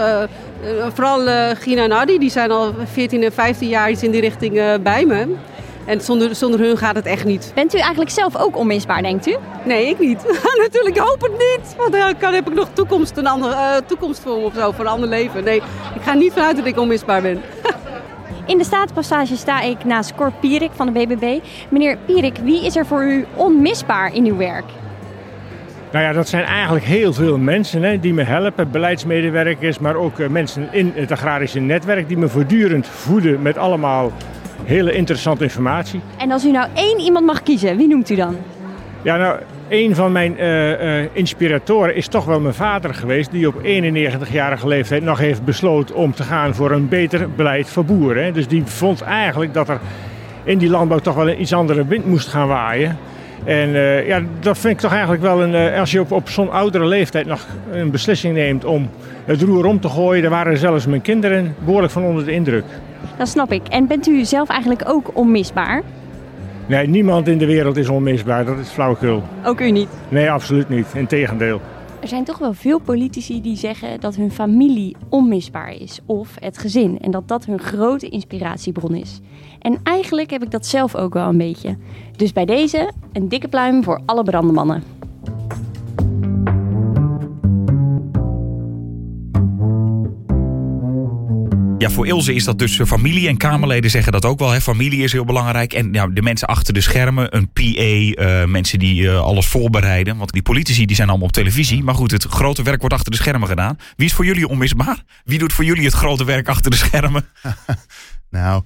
[0.93, 4.81] vooral Gina en Adi, die zijn al 14 en 15 jaar iets in die richting
[4.81, 5.36] bij me.
[5.85, 7.51] En zonder, zonder hun gaat het echt niet.
[7.55, 9.35] Bent u eigenlijk zelf ook onmisbaar, denkt u?
[9.65, 10.23] Nee, ik niet.
[10.63, 11.75] Natuurlijk, ik hoop het niet.
[11.77, 14.71] Want dan kan, heb ik nog toekomst, een andere, uh, toekomst voor me of zo,
[14.71, 15.43] voor een ander leven.
[15.43, 15.57] Nee,
[15.95, 17.41] ik ga niet vanuit dat ik onmisbaar ben.
[18.45, 21.39] In de staatspassage sta ik naast Cor Pierik van de BBB.
[21.70, 24.65] Meneer Pierik, wie is er voor u onmisbaar in uw werk?
[25.91, 28.72] Nou ja, dat zijn eigenlijk heel veel mensen hè, die me helpen.
[28.72, 34.11] Beleidsmedewerkers, maar ook uh, mensen in het agrarische netwerk die me voortdurend voeden met allemaal
[34.65, 36.00] hele interessante informatie.
[36.17, 38.35] En als u nou één iemand mag kiezen, wie noemt u dan?
[39.01, 43.47] Ja, nou, een van mijn uh, uh, inspiratoren is toch wel mijn vader geweest, die
[43.47, 48.33] op 91-jarige leeftijd nog heeft besloten om te gaan voor een beter beleid voor boeren.
[48.33, 49.79] Dus die vond eigenlijk dat er
[50.43, 52.97] in die landbouw toch wel een iets andere wind moest gaan waaien.
[53.43, 55.74] En uh, ja, dat vind ik toch eigenlijk wel een.
[55.79, 58.89] als je op, op zo'n oudere leeftijd nog een beslissing neemt om
[59.25, 62.65] het roer om te gooien, daar waren zelfs mijn kinderen behoorlijk van onder de indruk.
[63.18, 63.68] Dat snap ik.
[63.68, 65.83] En bent u zelf eigenlijk ook onmisbaar?
[66.66, 68.46] Nee, niemand in de wereld is onmisbaar.
[68.46, 69.24] Dat is flauwekul.
[69.46, 69.90] Ook u niet?
[70.09, 70.87] Nee, absoluut niet.
[70.94, 71.61] Integendeel.
[72.01, 76.00] Er zijn toch wel veel politici die zeggen dat hun familie onmisbaar is.
[76.05, 77.00] Of het gezin.
[77.00, 79.20] En dat dat hun grote inspiratiebron is.
[79.59, 81.77] En eigenlijk heb ik dat zelf ook wel een beetje.
[82.16, 84.83] Dus bij deze een dikke pluim voor alle brandemannen.
[91.81, 93.27] Ja, voor Ilse is dat dus familie.
[93.27, 94.50] En Kamerleden zeggen dat ook wel.
[94.50, 94.61] Hè.
[94.61, 95.74] Familie is heel belangrijk.
[95.74, 100.17] En nou, de mensen achter de schermen, een PA, uh, mensen die uh, alles voorbereiden.
[100.17, 101.83] Want die politici die zijn allemaal op televisie.
[101.83, 103.77] Maar goed, het grote werk wordt achter de schermen gedaan.
[103.96, 105.03] Wie is voor jullie onmisbaar?
[105.24, 107.25] Wie doet voor jullie het grote werk achter de schermen?
[108.31, 108.63] Nou,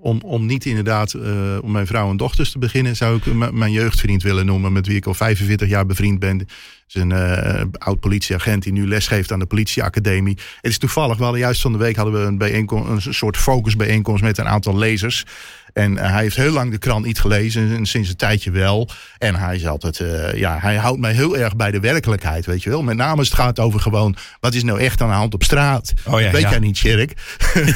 [0.00, 1.22] om, om niet inderdaad uh,
[1.62, 4.96] om mijn vrouw en dochters te beginnen, zou ik mijn jeugdvriend willen noemen, met wie
[4.96, 6.46] ik al 45 jaar bevriend ben
[6.94, 10.38] is een uh, oud politieagent die nu lesgeeft aan de politieacademie.
[10.60, 13.36] Het is toevallig, we hadden juist van de week hadden we een, bijeenkomst, een soort
[13.36, 15.24] focusbijeenkomst met een aantal lezers.
[15.72, 18.88] En uh, hij heeft heel lang de krant niet gelezen, en sinds een tijdje wel.
[19.18, 22.62] En hij is altijd, uh, ja, hij houdt mij heel erg bij de werkelijkheid, weet
[22.62, 22.82] je wel.
[22.82, 25.42] Met name als het gaat over gewoon, wat is nou echt aan de hand op
[25.42, 25.92] straat?
[26.06, 26.50] Oh ja, weet ja.
[26.50, 27.12] jij niet, Sjerk?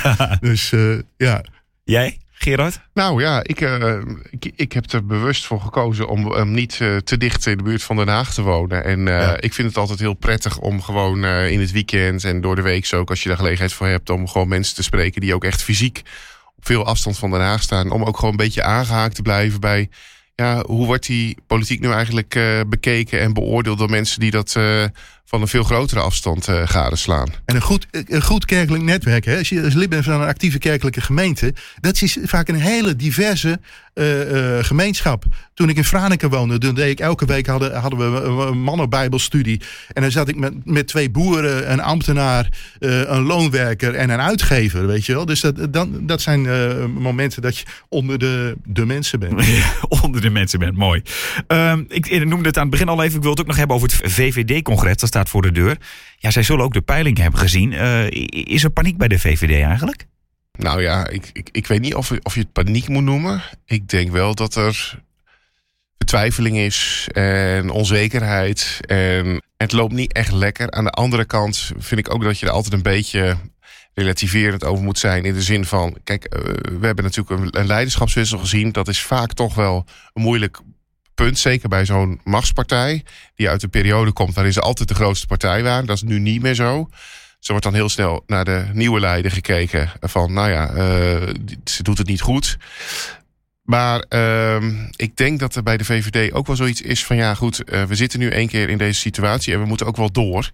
[0.03, 0.37] Ja.
[0.41, 0.73] dus
[1.17, 1.45] ja.
[1.85, 2.19] Jij?
[2.45, 2.81] Gerard?
[2.95, 3.99] Nou ja, ik, uh,
[4.31, 7.83] ik, ik, heb er bewust voor gekozen om, niet uh, te dicht in de buurt
[7.83, 8.85] van Den Haag te wonen.
[8.85, 9.41] En uh, ja.
[9.41, 12.89] ik vind het altijd heel prettig om gewoon in het weekend en door de week
[12.95, 15.63] ook, als je daar gelegenheid voor hebt, om gewoon mensen te spreken die ook echt
[15.63, 16.03] fysiek
[16.65, 17.91] veel afstand van Den Haag staan.
[17.91, 19.89] Om ook gewoon een beetje aangehaakt te blijven bij
[20.35, 24.57] ja, hoe wordt die politiek nu eigenlijk bekeken en beoordeeld door mensen die dat
[25.25, 27.29] van een veel grotere afstand uh, gadeslaan.
[27.45, 29.39] En een goed, een goed kerkelijk netwerk, hè?
[29.39, 32.97] als je als lid bent van een actieve kerkelijke gemeente, dat is vaak een hele
[32.97, 33.61] diverse
[33.95, 35.25] uh, uh, gemeenschap.
[35.55, 39.61] Toen ik in Franeker woonde, toen deed ik elke week hadden, hadden we een mannenbijbelstudie.
[39.93, 44.87] En dan zat ik met, met twee boeren, een ambtenaar, een loonwerker en een uitgever,
[44.87, 45.25] weet je wel.
[45.25, 46.43] Dus dat, dan, dat zijn
[46.93, 49.43] momenten dat je onder de, de mensen bent.
[50.03, 51.03] onder de mensen bent, mooi.
[51.49, 53.57] Uh, ik, ik noemde het aan het begin al even, ik wil het ook nog
[53.57, 54.97] hebben over het VVD-congres.
[55.15, 55.77] Staat voor de deur.
[56.17, 57.73] Ja, zij zullen ook de peiling hebben gezien.
[57.73, 60.07] Uh, is er paniek bij de VVD eigenlijk?
[60.53, 63.43] Nou ja, ik, ik, ik weet niet of, of je het paniek moet noemen.
[63.67, 65.03] Ik denk wel dat er
[65.97, 68.81] vertwijfeling is en onzekerheid.
[68.87, 70.71] En het loopt niet echt lekker.
[70.71, 73.37] Aan de andere kant vind ik ook dat je er altijd een beetje
[73.93, 75.25] relativerend over moet zijn.
[75.25, 76.41] In de zin van, kijk, uh,
[76.81, 78.73] we hebben natuurlijk een leiderschapswissel gezien.
[78.73, 80.61] Dat is vaak toch wel een moeilijk
[81.15, 81.39] punt.
[81.39, 83.05] Zeker bij zo'n machtspartij.
[83.35, 85.87] Die uit een periode komt waarin ze altijd de grootste partij waren.
[85.87, 86.89] Dat is nu niet meer zo.
[87.39, 89.91] Ze wordt dan heel snel naar de nieuwe leider gekeken.
[90.01, 91.29] Van, nou ja, uh,
[91.65, 92.57] ze doet het niet goed.
[93.65, 94.57] Maar uh,
[94.97, 97.17] ik denk dat er bij de VVD ook wel zoiets is van...
[97.17, 99.97] ja goed, uh, we zitten nu één keer in deze situatie en we moeten ook
[99.97, 100.51] wel door.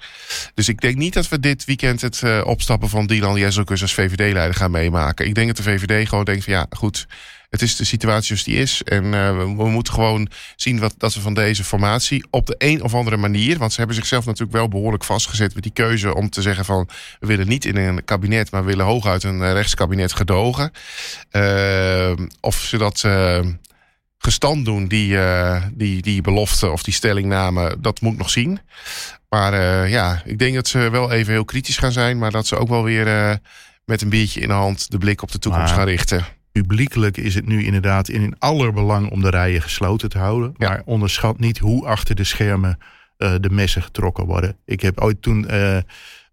[0.54, 3.94] Dus ik denk niet dat we dit weekend het uh, opstappen van Dylan Jezelkus als
[3.94, 5.26] VVD-leider gaan meemaken.
[5.26, 7.06] Ik denk dat de VVD gewoon denkt van ja goed
[7.50, 8.82] het is de situatie zoals die is.
[8.82, 12.54] En uh, we, we, moeten gewoon zien wat, dat we van deze formatie op de
[12.58, 13.58] een of andere manier.
[13.58, 16.88] Want ze hebben zichzelf natuurlijk wel behoorlijk vastgezet met die keuze om te zeggen van
[17.20, 20.72] we willen niet in een kabinet, maar we willen hooguit een eh, rechtskabinet gedogen.
[21.32, 23.04] Uh, of ze dat
[24.18, 25.18] gestand doen, die,
[25.72, 28.60] die, die belofte of die stellingname, dat moet nog zien.
[29.28, 32.56] Maar ja, ik denk dat ze wel even heel kritisch gaan zijn, maar dat ze
[32.56, 33.38] ook wel weer
[33.84, 37.16] met een biertje in de hand de blik op de toekomst maar, gaan richten publiekelijk
[37.16, 40.54] is het nu inderdaad in allerbelang om de rijen gesloten te houden.
[40.56, 40.68] Ja.
[40.68, 42.78] Maar onderschat niet hoe achter de schermen
[43.18, 44.56] uh, de messen getrokken worden.
[44.64, 45.76] Ik heb ooit toen uh,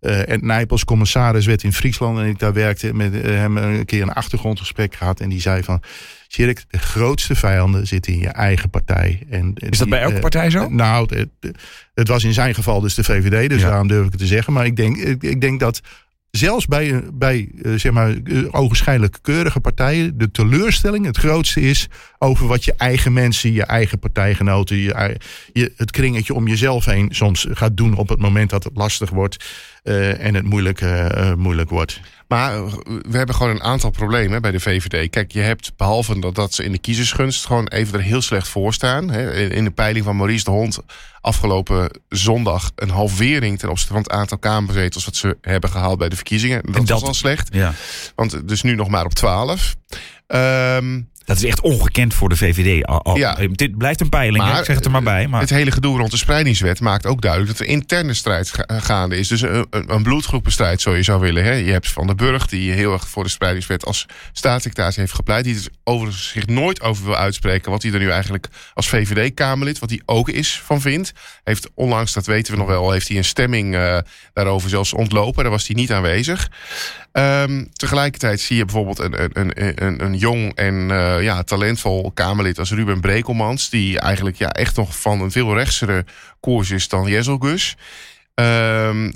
[0.02, 4.02] uh, Ed Nijpels commissaris werd in Friesland en ik daar werkte met hem een keer
[4.02, 5.82] een achtergrondgesprek gehad en die zei van
[6.28, 9.26] Sjerk, de grootste vijanden zitten in je eigen partij.
[9.30, 10.70] En, is dat bij elke partij zo?
[10.70, 11.58] nou, het,
[11.94, 13.70] het, was in zijn geval dus de VVD, dus ja.
[13.70, 14.54] daarom durf ik het te zeggen.
[14.54, 15.82] Maar ik denk, ik, ik denk dat
[16.32, 18.16] zelfs bij, bij zeg maar,
[18.52, 21.88] ogenschijnlijk keurige partijen, de teleurstelling het grootste is
[22.20, 25.18] over wat je eigen mensen, je eigen partijgenoten, je,
[25.54, 29.10] je, het kringetje om jezelf heen soms gaat doen op het moment dat het lastig
[29.10, 29.46] wordt
[29.88, 32.00] uh, en het moeilijk, uh, moeilijk wordt.
[32.28, 35.10] Maar we hebben gewoon een aantal problemen bij de VVD.
[35.10, 38.48] Kijk, je hebt behalve dat, dat ze in de kiezersgunst gewoon even er heel slecht
[38.48, 39.10] voor staan.
[39.10, 40.80] Hè, in de peiling van Maurice de Hond
[41.22, 46.10] afgelopen zondag een halvering ten opzichte van het aantal Kamerzetels wat ze hebben gehaald bij
[46.10, 46.62] de verkiezingen.
[46.66, 47.54] Dat, dat was al slecht.
[47.54, 47.74] Ja.
[48.16, 49.76] Want dus nu nog maar op 12.
[50.28, 52.86] Um, dat is echt ongekend voor de VVD.
[52.86, 53.38] Al, al, ja.
[53.52, 55.28] Dit blijft een peiling, maar, ik zeg het er maar bij.
[55.28, 55.42] Maar...
[55.42, 57.52] Het hele gedoe rond de spreidingswet maakt ook duidelijk...
[57.58, 59.28] dat er interne strijd gaande is.
[59.28, 61.44] Dus een, een bloedgroepenstrijd, zo je zou willen.
[61.44, 61.52] Hè.
[61.52, 63.86] Je hebt Van der Burg, die heel erg voor de spreidingswet...
[63.86, 65.44] als staatssecretaris heeft gepleit.
[65.44, 67.72] Die er overigens zich nooit over wil uitspreken...
[67.72, 69.80] wat hij er nu eigenlijk als VVD-Kamerlid...
[69.80, 71.12] wat hij ook is van vindt.
[71.44, 72.92] Heeft onlangs, dat weten we nog wel...
[72.92, 73.98] heeft hij een stemming uh,
[74.34, 75.44] daarover zelfs ontlopen.
[75.44, 76.50] Daar was hij niet aanwezig.
[77.20, 82.60] Um, tegelijkertijd zie je bijvoorbeeld een, een, een, een jong en uh, ja, talentvol Kamerlid
[82.60, 83.70] als Ruben Brekelmans...
[83.70, 86.06] die eigenlijk ja, echt nog van een veel rechtsere
[86.40, 87.76] koers is dan Jezelgus.
[88.34, 89.14] Um,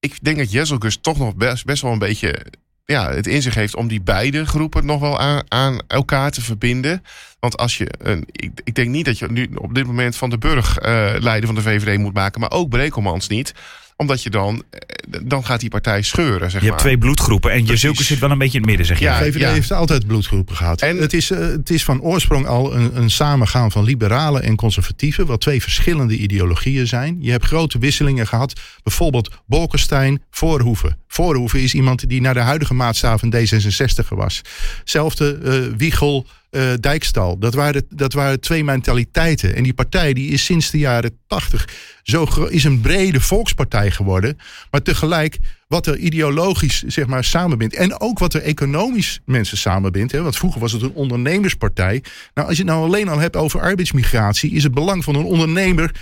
[0.00, 2.46] ik denk dat Jezelgus toch nog best, best wel een beetje
[2.84, 6.40] ja, het in zich heeft om die beide groepen nog wel aan, aan elkaar te
[6.40, 7.02] verbinden.
[7.40, 10.30] Want als je, een, ik, ik, denk niet dat je nu op dit moment van
[10.30, 13.54] de Burg uh, leider van de VVD moet maken, maar ook Brekelmans niet
[13.96, 14.80] omdat je dan, eh,
[15.22, 16.50] dan gaat die partij scheuren.
[16.50, 18.86] Zeg je hebt twee bloedgroepen en je zulke zit wel een beetje in het midden,
[18.86, 19.04] zeg je.
[19.04, 19.52] Ja, de VVD ja.
[19.52, 20.80] heeft altijd bloedgroepen gehad.
[20.80, 24.56] En het is, uh, het is van oorsprong al een, een samengaan van liberalen en
[24.56, 27.16] conservatieven, wat twee verschillende ideologieën zijn.
[27.20, 28.60] Je hebt grote wisselingen gehad.
[28.82, 30.98] Bijvoorbeeld Bolkestein, Voorhoeven.
[31.08, 34.40] Voorhoeven is iemand die naar de huidige maatstaf een D66 was.
[34.84, 37.38] Zelfde uh, Wiegel uh, Dijkstal.
[37.38, 39.54] Dat waren, dat waren twee mentaliteiten.
[39.54, 41.68] En die partij die is sinds de jaren tachtig
[42.04, 44.38] zo is een brede volkspartij geworden.
[44.70, 45.38] Maar tegelijk
[45.68, 47.74] wat er ideologisch zeg maar, samenbindt.
[47.74, 50.12] En ook wat er economisch mensen samenbindt.
[50.12, 52.02] Hè, want vroeger was het een ondernemerspartij.
[52.34, 55.24] Nou, als je het nou alleen al hebt over arbeidsmigratie, is het belang van een
[55.24, 55.94] ondernemer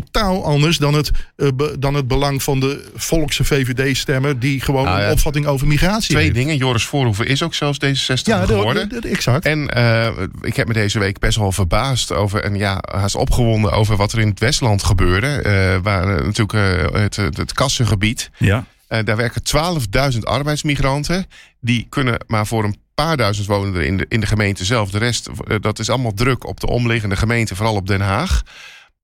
[0.00, 4.38] totaal anders dan het, uh, be, dan het belang van de volkse VVD-stemmer...
[4.38, 6.34] die gewoon nou ja, een opvatting over migratie Twee heeft.
[6.34, 6.56] dingen.
[6.56, 8.88] Joris Voorhoeven is ook zelfs D66 ja, geworden.
[8.90, 9.44] Ja, exact.
[9.44, 10.08] En uh,
[10.40, 12.42] ik heb me deze week best wel verbaasd over...
[12.42, 15.42] en ja, haast opgewonden over wat er in het Westland gebeurde.
[15.46, 18.30] Uh, waar natuurlijk het, het kassengebied...
[18.38, 18.64] Ja.
[18.88, 19.42] daar werken
[20.12, 21.26] 12.000 arbeidsmigranten.
[21.60, 24.90] Die kunnen maar voor een paar duizend wonen er in de, in de gemeente zelf.
[24.90, 25.28] De rest,
[25.60, 28.42] dat is allemaal druk op de omliggende gemeente, vooral op Den Haag.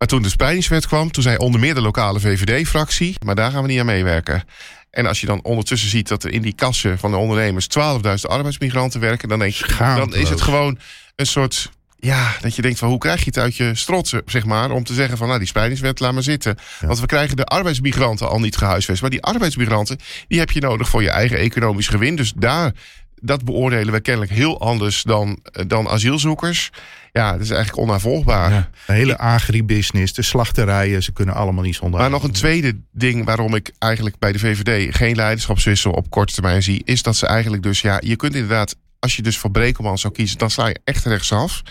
[0.00, 3.16] Maar toen de spreidingswet kwam, toen zei onder meer de lokale VVD-fractie...
[3.24, 4.44] maar daar gaan we niet aan meewerken.
[4.90, 8.12] En als je dan ondertussen ziet dat er in die kassen van de ondernemers 12.000
[8.20, 10.78] arbeidsmigranten werken, dan denk je, dan is het gewoon
[11.16, 14.44] een soort ja, dat je denkt van hoe krijg je het uit je strot, zeg
[14.44, 16.56] maar, om te zeggen van nou die spreidingswet laat maar zitten.
[16.80, 19.00] Want we krijgen de arbeidsmigranten al niet gehuisvest.
[19.00, 22.16] Maar die arbeidsmigranten, die heb je nodig voor je eigen economisch gewin.
[22.16, 22.72] Dus daar,
[23.20, 26.70] dat beoordelen we kennelijk heel anders dan, dan asielzoekers.
[27.12, 28.50] Ja, dat is eigenlijk onnavolgbaar.
[28.50, 32.00] Ja, de hele agribusiness, de slachterijen, ze kunnen allemaal niet zonder.
[32.00, 36.34] Maar nog een tweede ding waarom ik eigenlijk bij de VVD geen leiderschapswissel op korte
[36.34, 39.50] termijn zie, is dat ze eigenlijk dus, ja, je kunt inderdaad als je dus voor
[39.50, 41.62] Brekelman zou kiezen, dan sla je echt rechtsaf.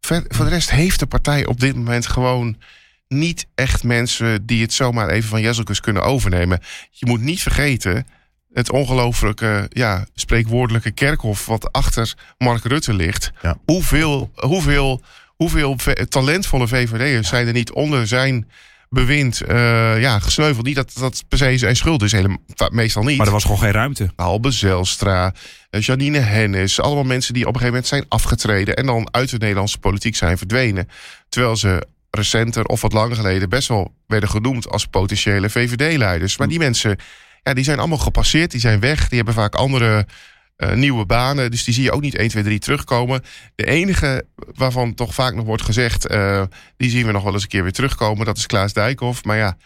[0.00, 2.56] Ver, voor de rest heeft de partij op dit moment gewoon
[3.08, 6.60] niet echt mensen die het zomaar even van Jezelkus kunnen overnemen.
[6.90, 8.06] Je moet niet vergeten
[8.56, 13.32] het ongelooflijke, ja, spreekwoordelijke kerkhof wat achter Mark Rutte ligt.
[13.64, 15.76] Hoeveel, hoeveel, hoeveel
[16.08, 18.48] talentvolle VVD'ers zijn er niet onder zijn
[18.88, 20.66] bewind uh, ja, gesneuveld.
[20.66, 22.38] Niet dat dat per se zijn schuld is, helemaal,
[22.70, 23.16] meestal niet.
[23.16, 24.10] Maar er was gewoon geen ruimte.
[24.16, 25.34] Albe Zelstra,
[25.70, 26.80] eh, Janine Hennis.
[26.80, 28.76] Allemaal mensen die op een gegeven moment zijn afgetreden...
[28.76, 30.88] en dan uit de Nederlandse politiek zijn verdwenen.
[31.28, 33.48] Terwijl ze recenter of wat langer geleden...
[33.48, 36.36] best wel werden genoemd als potentiële VVD-leiders.
[36.36, 36.96] Maar die mensen
[37.46, 39.08] ja, die zijn allemaal gepasseerd, die zijn weg.
[39.08, 40.06] Die hebben vaak andere
[40.56, 41.50] uh, nieuwe banen.
[41.50, 43.22] Dus die zie je ook niet 1, 2, 3 terugkomen.
[43.54, 46.10] De enige waarvan toch vaak nog wordt gezegd...
[46.10, 46.42] Uh,
[46.76, 48.26] die zien we nog wel eens een keer weer terugkomen.
[48.26, 49.24] Dat is Klaas Dijkhoff.
[49.24, 49.56] Maar ja,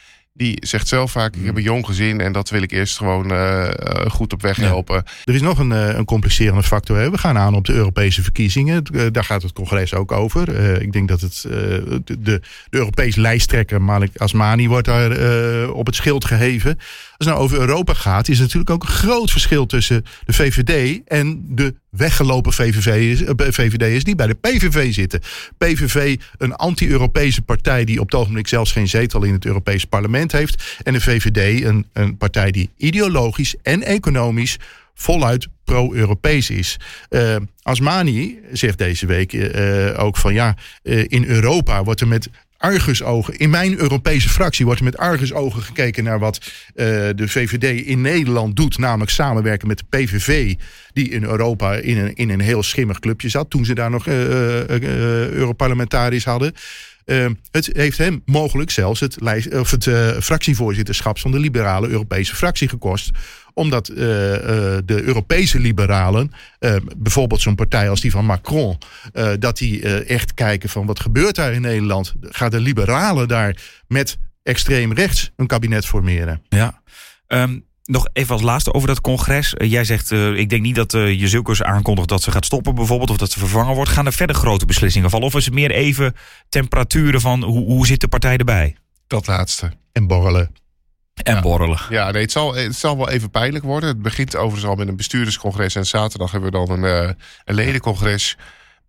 [0.40, 3.33] die zegt zelf vaak, ik heb een jong gezin en dat wil ik eerst gewoon
[3.33, 3.68] uh,
[4.09, 5.05] goed op weg helpen.
[5.24, 6.96] Er is nog een, een complicerende factor.
[6.96, 7.11] Hè.
[7.11, 8.85] We gaan aan op de Europese verkiezingen.
[9.12, 10.48] Daar gaat het congres ook over.
[10.48, 15.94] Uh, ik denk dat het de, de, Europese lijsttrekker Malik Asmani wordt daar op het
[15.94, 16.76] schild geheven.
[16.76, 20.33] Als het nou over Europa gaat, is er natuurlijk ook een groot verschil tussen de
[20.33, 25.20] VVD en de weggelopen VVD'ers die bij de PVV zitten.
[25.59, 30.33] PVV, een anti-Europese partij die op het ogenblik zelfs geen zetel in het Europese parlement
[30.33, 30.79] heeft.
[30.83, 34.57] En de VVD, een, een partij die ideologisch en economisch
[34.94, 36.76] voluit pro-Europees is.
[37.11, 43.38] Uh, Asmani zegt deze week uh, ook van ja, in Europa wordt er met argusogen.
[43.38, 48.01] In mijn Europese fractie wordt er met argusogen gekeken naar wat uh, de VVD in
[48.01, 48.79] Nederland doet.
[48.79, 50.55] Namelijk samenwerken met de PVV.
[50.92, 53.51] Die in Europa in een, in een heel schimmig clubje zat.
[53.51, 54.14] Toen ze daar nog uh,
[55.29, 56.55] Europarlementariërs hadden.
[57.51, 59.85] Het heeft hem mogelijk zelfs het, lijst, of het
[60.25, 63.11] fractievoorzitterschap van de liberale Europese fractie gekost
[63.55, 66.33] omdat uh, de Europese liberalen,
[66.96, 68.79] bijvoorbeeld zo'n partij als die van Macron,
[69.38, 72.14] dat die echt kijken van wat gebeurt daar in Nederland?
[72.20, 73.57] Gaan de liberalen daar
[73.88, 76.42] met extreem rechts een kabinet formeren?
[76.49, 76.83] Ja.
[77.29, 79.55] Um, nog even als laatste over dat congres.
[79.57, 83.16] jij zegt, ik denk niet dat je Zulkers aankondigt dat ze gaat stoppen bijvoorbeeld, of
[83.16, 83.90] dat ze vervangen wordt.
[83.90, 85.26] Gaan er verder grote beslissingen vallen?
[85.26, 86.14] Of is het meer even
[86.48, 88.76] temperaturen van hoe, hoe zit de partij erbij?
[89.07, 89.72] Dat laatste.
[89.92, 90.55] En borrelen.
[91.22, 91.81] En borrelen.
[91.88, 93.88] Ja, nee, het, zal, het zal wel even pijnlijk worden.
[93.88, 95.74] Het begint overigens al met een bestuurderscongres.
[95.74, 97.11] En zaterdag hebben we dan een, uh,
[97.44, 98.37] een ledencongres.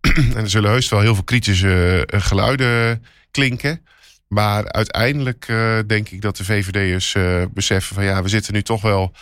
[0.00, 3.84] en er zullen heus wel heel veel kritische uh, geluiden klinken.
[4.32, 7.16] Maar uiteindelijk uh, denk ik dat de VVD'ers
[7.50, 9.12] beseffen van ja, we zitten nu toch wel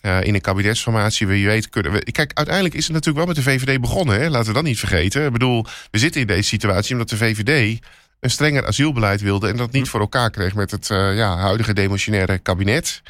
[0.00, 1.26] in een kabinetsformatie.
[1.26, 2.12] Wie weet kunnen we.
[2.12, 4.20] Kijk, uiteindelijk is het natuurlijk wel met de VVD begonnen.
[4.20, 4.28] Hè?
[4.28, 5.26] Laten we dat niet vergeten.
[5.26, 7.80] Ik bedoel, we zitten in deze situatie omdat de VVD
[8.20, 9.88] een strenger asielbeleid wilde en dat niet hm.
[9.88, 13.02] voor elkaar kreeg met het ja, huidige demotionaire kabinet.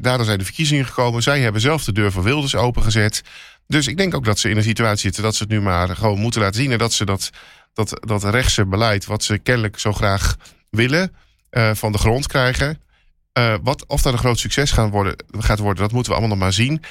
[0.00, 1.22] Daardoor zijn de verkiezingen gekomen.
[1.22, 3.22] Zij hebben zelf de deur voor Wilders opengezet.
[3.66, 5.88] Dus ik denk ook dat ze in een situatie zitten dat ze het nu maar
[5.96, 6.72] gewoon moeten laten zien.
[6.72, 7.30] En dat ze dat,
[7.72, 10.36] dat, dat rechtse beleid, wat ze kennelijk zo graag
[10.70, 11.12] willen,
[11.50, 12.80] uh, van de grond krijgen.
[13.38, 16.36] Uh, wat, of dat een groot succes gaan worden, gaat worden, dat moeten we allemaal
[16.36, 16.82] nog maar zien.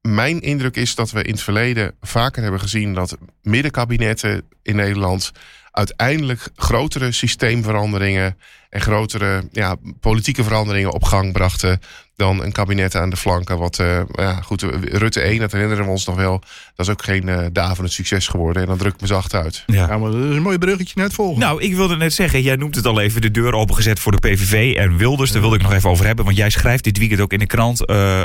[0.00, 5.32] Mijn indruk is dat we in het verleden vaker hebben gezien dat middenkabinetten in Nederland
[5.70, 8.38] uiteindelijk grotere systeemveranderingen
[8.70, 11.80] en grotere ja, politieke veranderingen op gang brachten
[12.16, 13.58] dan een kabinet aan de flanken.
[13.58, 16.42] Wat, uh, ja, goed, Rutte 1, dat herinneren we ons nog wel.
[16.74, 18.62] Dat is ook geen uh, daverend succes geworden.
[18.62, 19.62] En dan druk ik me zacht uit.
[19.66, 19.86] Ja.
[19.88, 19.98] ja.
[19.98, 21.46] maar dat is een mooi bruggetje net volgende.
[21.46, 24.28] Nou, ik wilde net zeggen, jij noemt het al even de deur opengezet voor de
[24.28, 25.32] PVV en Wilders.
[25.32, 26.24] Daar wilde ik nog even over hebben.
[26.24, 28.22] Want jij schrijft dit weekend ook in de krant uh,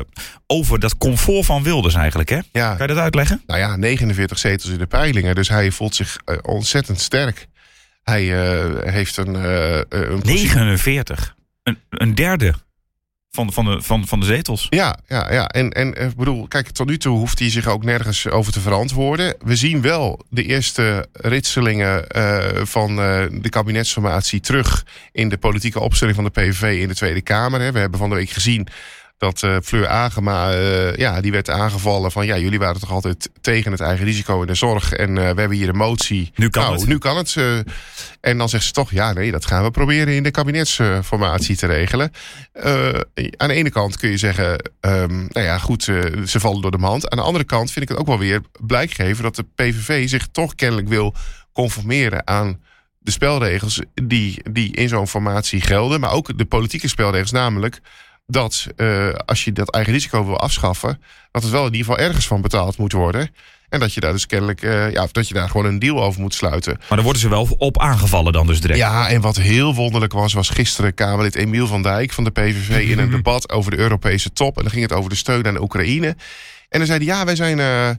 [0.47, 2.29] over dat comfort van Wilders eigenlijk.
[2.29, 2.39] Hè?
[2.51, 2.75] Ja.
[2.75, 3.41] Kan je dat uitleggen?
[3.47, 5.35] Nou ja, 49 zetels in de peilingen.
[5.35, 7.47] Dus hij voelt zich ontzettend sterk.
[8.03, 11.35] Hij uh, heeft een, uh, een 49.
[11.63, 12.53] Een, een derde
[13.31, 14.67] van, van, de, van, van de zetels.
[14.69, 15.47] Ja, ja, ja.
[15.47, 18.59] En, en ik bedoel, kijk, tot nu toe hoeft hij zich ook nergens over te
[18.59, 19.35] verantwoorden.
[19.43, 25.79] We zien wel de eerste ritselingen uh, van uh, de kabinetsformatie terug in de politieke
[25.79, 27.61] opstelling van de PVV in de Tweede Kamer.
[27.61, 27.71] Hè.
[27.71, 28.67] We hebben van de week gezien
[29.21, 32.25] dat uh, Fleur Agema, uh, ja, die werd aangevallen van...
[32.25, 34.93] ja, jullie waren toch altijd tegen het eigen risico in de zorg...
[34.93, 36.31] en uh, we hebben hier een motie.
[36.35, 36.87] Nu kan nou, het.
[36.87, 37.35] Nu kan het.
[38.21, 40.13] en dan zegt ze toch, ja, nee, dat gaan we proberen...
[40.13, 42.11] in de kabinetsformatie te regelen.
[43.37, 46.77] aan de ene kant kun je zeggen, um, nou ja, goed, ze vallen door de
[46.77, 47.09] mand.
[47.09, 49.23] Aan de andere kant vind ik het ook wel weer blijk geven...
[49.23, 51.15] dat de PVV zich toch kennelijk wil
[51.53, 52.61] conformeren aan
[52.99, 53.81] de spelregels...
[53.93, 55.99] die, die in zo'n formatie gelden.
[55.99, 57.81] Maar ook de politieke spelregels, namelijk
[58.31, 62.05] dat uh, als je dat eigen risico wil afschaffen, dat het wel in ieder geval
[62.05, 63.29] ergens van betaald moet worden.
[63.69, 66.21] En dat je daar dus kennelijk, uh, ja, dat je daar gewoon een deal over
[66.21, 66.75] moet sluiten.
[66.77, 68.79] Maar dan worden ze wel op aangevallen dan dus direct.
[68.79, 72.87] Ja, en wat heel wonderlijk was, was gisteren Kamerlid Emiel van Dijk van de PVV
[72.91, 74.57] in een debat over de Europese top.
[74.57, 76.15] En dan ging het over de steun aan Oekraïne.
[76.69, 77.89] En dan zei hij, ja, wij zijn, uh,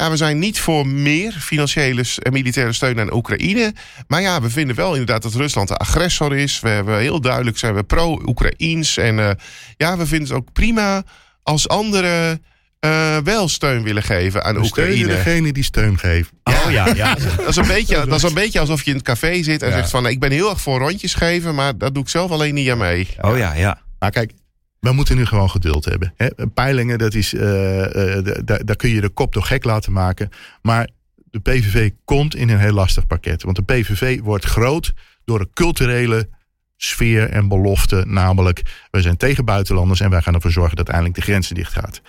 [0.00, 3.74] ja, we zijn niet voor meer financiële en militaire steun aan Oekraïne.
[4.08, 6.60] Maar ja, we vinden wel inderdaad dat Rusland de agressor is.
[6.60, 8.96] We hebben heel duidelijk zijn we pro-Oekraïens.
[8.96, 9.30] En uh,
[9.76, 11.02] ja, we vinden het ook prima
[11.42, 12.42] als anderen
[12.84, 14.94] uh, wel steun willen geven aan We Oekraïne.
[14.96, 16.30] steunen degene die steun geeft.
[16.44, 17.14] Oh ja, ja.
[17.36, 19.68] Dat is, een beetje, dat is een beetje alsof je in het café zit en
[19.68, 19.74] Ja.
[19.76, 20.06] zegt van...
[20.06, 22.78] ik ben heel erg voor rondjes geven, maar dat doe ik zelf alleen niet aan
[22.78, 23.08] mee.
[23.20, 23.80] Oh ja, ja.
[23.98, 24.32] Maar kijk,
[24.80, 26.12] we moeten nu gewoon geduld hebben.
[26.16, 26.28] Hè?
[26.54, 30.28] Peilingen, dat is, eh, eh, daar- daar kun je de kop door gek laten maken.
[30.62, 30.88] Maar
[31.30, 33.42] de PVV komt in een heel lastig pakket.
[33.42, 34.92] Want de PVV wordt groot
[35.24, 36.28] door een culturele
[36.76, 38.04] sfeer en belofte.
[38.06, 41.72] Namelijk, we zijn tegen buitenlanders en wij gaan ervoor zorgen dat eindelijk de grenzen dicht
[41.72, 42.00] gaat.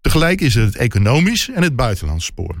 [0.00, 2.54] Tegelijk is het het economisch en het buitenlands spoor.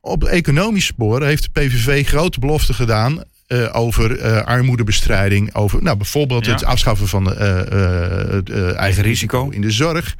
[0.00, 5.54] Op het economisch spoor heeft de PVV grote beloften gedaan eh, over eh, armoedebestrijding.
[5.54, 6.52] Over nou, bijvoorbeeld Ja.
[6.52, 10.14] het afschaffen van het eh, eigen risico in de zorg.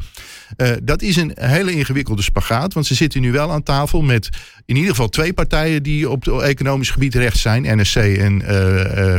[0.83, 2.73] Dat is een hele ingewikkelde spagaat.
[2.73, 4.29] Want ze zitten nu wel aan tafel met
[4.67, 8.43] in ieder geval twee partijen die op het economisch gebied rechts zijn: NSC en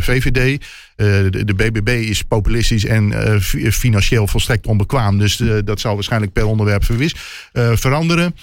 [0.01, 0.65] VVD.
[0.95, 5.17] De, de BBB is populistisch en fi- financieel volstrekt onbekwaam.
[5.19, 7.15] Dus dat zal waarschijnlijk per onderwerp verwis,
[7.53, 8.35] veranderen.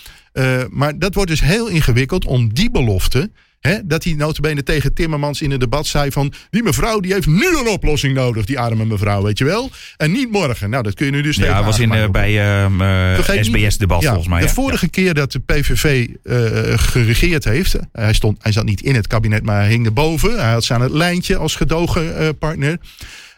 [0.70, 3.31] Maar dat wordt dus heel ingewikkeld om die belofte.
[3.68, 6.33] Hè, dat hij notabene tegen Timmermans in het debat zei van...
[6.50, 9.70] die mevrouw die heeft nu een oplossing nodig, die arme mevrouw, weet je wel.
[9.96, 10.70] En niet morgen.
[10.70, 14.03] Nou, dat kun je nu dus Ja, tegen was in, eh, bij eh, niet- SBS-debat
[14.03, 14.40] ja, volgens mij.
[14.40, 14.53] De hè?
[14.53, 16.37] vorige keer dat de PVV eh,
[16.77, 17.77] geregeerd heeft.
[17.92, 20.38] Hij, stond, hij zat niet in het kabinet, maar hij hing erboven.
[20.38, 22.79] Hij had ze aan het lijntje als gedogen eh, partner.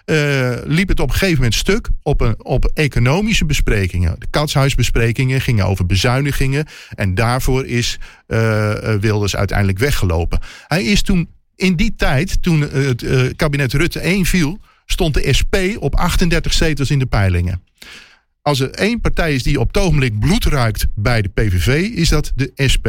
[0.07, 4.17] Eh, liep het op een gegeven moment stuk op, een, op economische besprekingen.
[4.19, 6.67] De katshuisbesprekingen gingen over bezuinigingen.
[6.95, 10.39] En daarvoor is eh, eh, Wilders uiteindelijk weggelopen.
[10.67, 15.55] Hij is toen in die tijd, toen het kabinet Rutte 1 viel, stond de SP
[15.79, 17.63] op 38 zetels in de peilingen.
[18.43, 22.09] Als er één partij is die op het ogenblik bloed ruikt bij de PVV, is
[22.09, 22.89] dat de SP.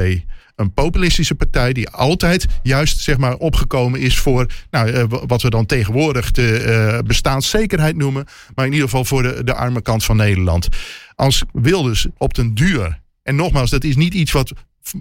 [0.58, 5.50] Een populistische partij die altijd juist zeg maar, opgekomen is voor nou, eh, wat we
[5.50, 8.26] dan tegenwoordig de eh, bestaanszekerheid noemen.
[8.56, 10.68] Maar in ieder geval voor de, de arme kant van Nederland.
[11.16, 13.02] Als Wilders op den duur.
[13.24, 14.54] En nogmaals, dat is niet iets wat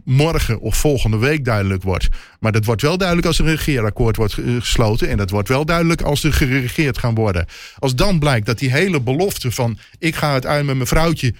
[0.04, 2.08] morgen of volgende week duidelijk wordt.
[2.40, 5.08] Maar dat wordt wel duidelijk als er een regeerakkoord wordt eh, gesloten.
[5.08, 7.46] En dat wordt wel duidelijk als er geregeerd gaan worden.
[7.78, 11.34] Als dan blijkt dat die hele belofte van ik ga het uit met mijn vrouwtje.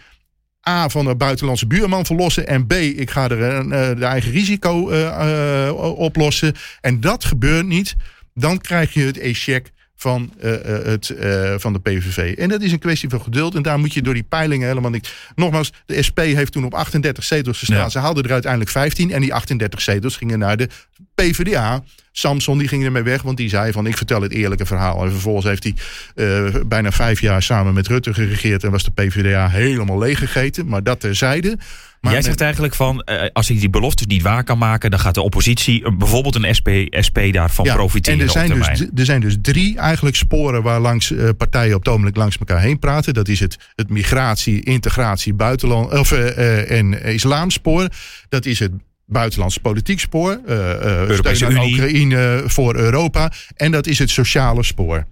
[0.69, 2.47] A, van een buitenlandse buurman verlossen.
[2.47, 6.55] En B, ik ga er een, eh, de eigen risico eh, eh, oplossen.
[6.81, 7.97] En dat gebeurt niet.
[8.35, 12.35] Dan krijg je het échec van, eh, eh, het, eh, van de PVV.
[12.39, 13.55] En dat is een kwestie van geduld.
[13.55, 15.15] En daar moet je door die peilingen helemaal niet...
[15.35, 17.77] Nogmaals, de SP heeft toen op 38 zetels gestaan.
[17.77, 17.89] Ja.
[17.89, 19.13] Ze haalden er uiteindelijk 15.
[19.13, 20.69] En die 38 zetels gingen naar de
[21.15, 21.83] PvdA.
[22.13, 25.05] Samson die ging ermee weg, want die zei van ik vertel het eerlijke verhaal.
[25.05, 25.75] En vervolgens heeft hij
[26.67, 30.67] bijna vijf jaar samen met Rutte geregeerd en was de PvdA helemaal leeggegeten.
[30.67, 31.59] Maar dat terzijde.
[32.07, 35.01] Maar Jij zegt eigenlijk van, eh, als hij die beloftes niet waar kan maken, dan
[35.01, 36.69] gaat de oppositie, eh, bijvoorbeeld een SP,
[37.07, 40.81] SP daarvan Ja, profiteren en er zijn, dus, er zijn dus drie eigenlijk sporen waar
[40.81, 43.15] langs eh, partijen op het ogenblik langs elkaar heen praten.
[43.15, 47.89] Dat is het, het migratie, integratie, buitenland of, en islamspoor.
[48.29, 48.73] Dat is het
[49.07, 50.41] buitenlands politiek spoor.
[50.47, 51.73] Europese Unie.
[51.73, 53.33] Oekraïne voor Europa.
[53.57, 55.07] En dat is het sociale spoor.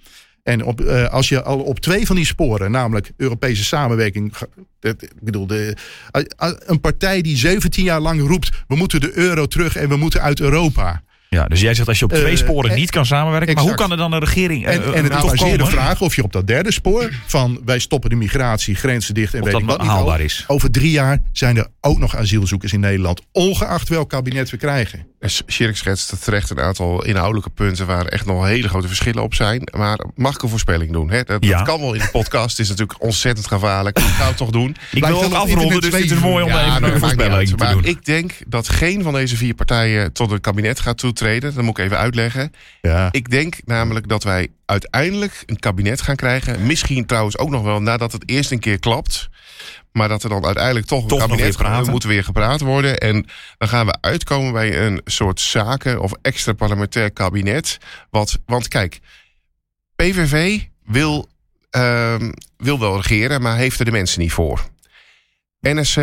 [0.45, 4.35] En op, eh, als je al op twee van die sporen, namelijk Europese samenwerking.
[4.81, 5.77] Ik bedoel, de,
[6.67, 10.21] een partij die 17 jaar lang roept: we moeten de euro terug en we moeten
[10.21, 11.03] uit Europa.
[11.35, 13.65] Ja, dus jij zegt als je op twee Eh, sporen eh, niet kan samenwerken, maar
[13.65, 16.01] hoe kan er dan een regering En, en het is toch maar zeer de vraag
[16.01, 19.45] of je op dat derde spoor van wij stoppen de migratie, grenzen dicht en Of
[19.47, 20.45] weet dat wat niet haalbaar is.
[20.47, 25.07] Over drie jaar zijn er ook nog asielzoekers in Nederland, ongeacht welk kabinet we krijgen.
[25.29, 29.69] Sjerk schetst terecht een aantal inhoudelijke punten waar echt nog hele grote verschillen op zijn.
[29.77, 31.11] Maar mag ik een voorspelling doen?
[31.11, 31.23] Hè?
[31.23, 31.57] Dat, Ja.
[31.57, 32.51] dat kan wel in de podcast.
[32.51, 33.99] Het is natuurlijk ontzettend gevaarlijk.
[33.99, 34.77] Ik ga het toch doen.
[34.93, 37.49] Ik wil ook afronden, dus het is mooi om Ja, even een voorspelling uit.
[37.49, 37.85] te Maar doen.
[37.85, 41.55] ik denk dat geen van deze vier partijen tot een kabinet gaat toetreden.
[41.55, 42.53] Dat moet ik even uitleggen.
[42.81, 43.09] Ja.
[43.11, 46.67] Ik denk namelijk dat wij uiteindelijk een kabinet gaan krijgen.
[46.67, 49.29] Misschien trouwens ook nog wel nadat het eerst een keer klapt.
[49.97, 52.99] Maar dat er dan uiteindelijk toch een Toch kabinet weer moet weer gepraat worden.
[52.99, 53.27] En
[53.59, 57.79] dan gaan we uitkomen bij een soort zaken- of extra parlementair kabinet.
[58.11, 59.01] Wat, want kijk,
[59.97, 61.29] PVV wil,
[61.71, 64.61] ehm, wil wel regeren, maar heeft er de mensen niet voor.
[65.61, 65.99] NSC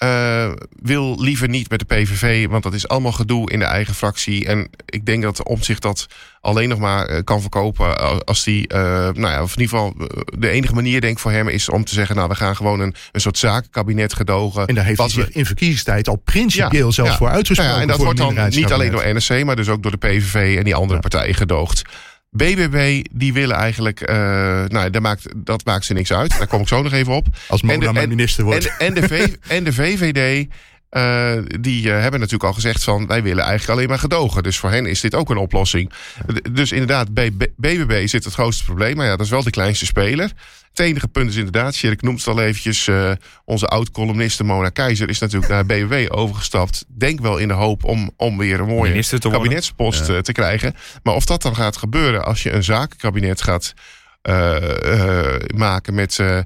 [0.00, 0.50] eh,
[0.82, 4.46] wil liever niet met de PVV, want dat is allemaal gedoe in de eigen fractie.
[4.46, 6.06] En ik denk dat om zich dat
[6.40, 9.94] alleen nog maar eh, kan verkopen als die, eh, nou ja, of in ieder geval
[9.98, 12.56] eh, de enige manier denk ik voor hem is om te zeggen, nou we gaan
[12.56, 14.66] gewoon een, een soort zakenkabinet gedogen.
[14.66, 17.16] En daar heeft hij we- zich in verkiezingstijd al principieel zelfs ja.
[17.16, 17.74] voor uitgesproken.
[17.74, 20.56] Ja, en dat wordt dan niet alleen door NSC, maar dus ook door de PVV
[20.58, 21.82] en die andere partijen gedoogd.
[22.30, 24.16] BBB, die willen eigenlijk, eh,
[24.66, 26.38] nou, dat maakt, dat maakt ze niks uit.
[26.38, 27.26] Daar kom ik zo nog even op.
[27.48, 28.66] Als Mona maar minister wordt.
[28.78, 30.46] En, en, de, v, en de VVD,
[30.88, 33.06] eh, die eh, hebben natuurlijk al gezegd van...
[33.06, 34.42] wij willen eigenlijk alleen maar gedogen.
[34.42, 35.90] Dus voor hen is dit ook een oplossing.
[36.32, 38.96] D- Dus inderdaad, bij B- BBB zit het grootste probleem.
[38.96, 40.30] Maar ja, dat is wel de kleinste speler.
[40.80, 42.88] Het enige punt is inderdaad, Sjerk noemt het al eventjes...
[42.88, 43.10] eh,
[43.44, 46.84] onze oud-columniste Mona Keizer is natuurlijk naar BBB overgestapt.
[46.88, 50.74] Denk wel in de hoop om, om weer een mooie kabinetspost eh, te krijgen.
[51.02, 53.72] Maar of dat dan gaat gebeuren als je een zakenkabinet gaat
[54.22, 55.94] eh, eh, maken...
[55.94, 56.38] met, eh,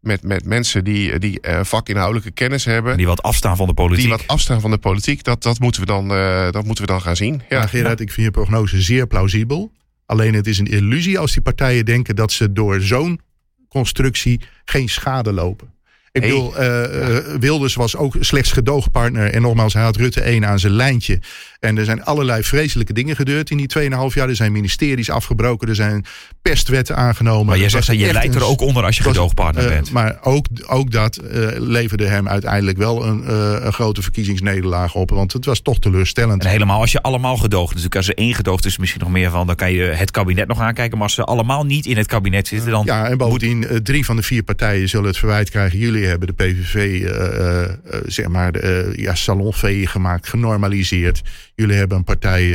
[0.00, 2.96] met, met mensen die, die eh, vakinhoudelijke kennis hebben...
[2.96, 4.04] Die wat afstaan van de politiek.
[4.04, 6.90] Die wat afstaan van de politiek, dat, dat, moeten, we dan, eh, dat moeten we
[6.90, 7.42] dan gaan zien.
[7.48, 9.72] Ja, Ja, Gerard, ik vind je prognose zeer plausibel.
[10.06, 13.20] Alleen het is een illusie als die partijen denken dat ze door zo'n
[13.68, 15.72] constructie geen schade lopen.
[16.12, 16.30] Ik Hey.
[16.30, 19.30] bedoel, eh, eh, Wilders was ook slechts gedoogpartner.
[19.30, 21.18] En nogmaals, hij had Rutte 1 aan zijn lijntje.
[21.60, 24.28] En er zijn allerlei vreselijke dingen gebeurd in die 2,5 jaar.
[24.28, 25.68] Er zijn ministeries afgebroken.
[25.68, 26.04] Er zijn
[26.42, 27.46] pestwetten aangenomen.
[27.46, 29.90] Maar jij zegt dat je lijkt er ook onder als je was, gedoogpartner eh, bent.
[29.90, 31.20] Maar ook, ook dat
[31.58, 33.34] leverde hem uiteindelijk wel een,
[33.66, 35.10] een grote verkiezingsnederlaag op.
[35.10, 36.44] Want het was toch teleurstellend.
[36.44, 37.68] En helemaal als je allemaal gedoogd.
[37.68, 39.46] Natuurlijk als er één gedoogd is misschien nog meer van.
[39.46, 40.98] Dan kan je het kabinet nog aankijken.
[40.98, 42.70] Maar als ze allemaal niet in het kabinet zitten.
[42.70, 45.78] Dan Ja, en bovendien, drie van de vier partijen zullen het verwijt krijgen.
[45.78, 47.74] Jullie hebben de PVV, eh, eh, eh,
[48.06, 48.66] zeg maar,
[49.00, 51.22] ja, salonveeg gemaakt, genormaliseerd.
[51.54, 52.48] Jullie hebben een partij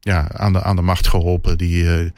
[0.00, 2.12] ja, aan, de, aan de macht geholpen die,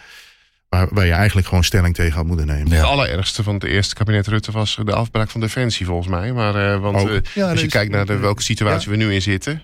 [0.68, 2.68] waar, waar je eigenlijk gewoon stelling tegen had moeten nemen.
[2.68, 2.74] Ja.
[2.74, 6.32] Het allerergste van het eerste kabinet Rutte was de afbraak van Defensie, volgens mij.
[6.32, 9.62] Maar, want Ja, dat als je kijkt naar de, welke situatie we nu in zitten.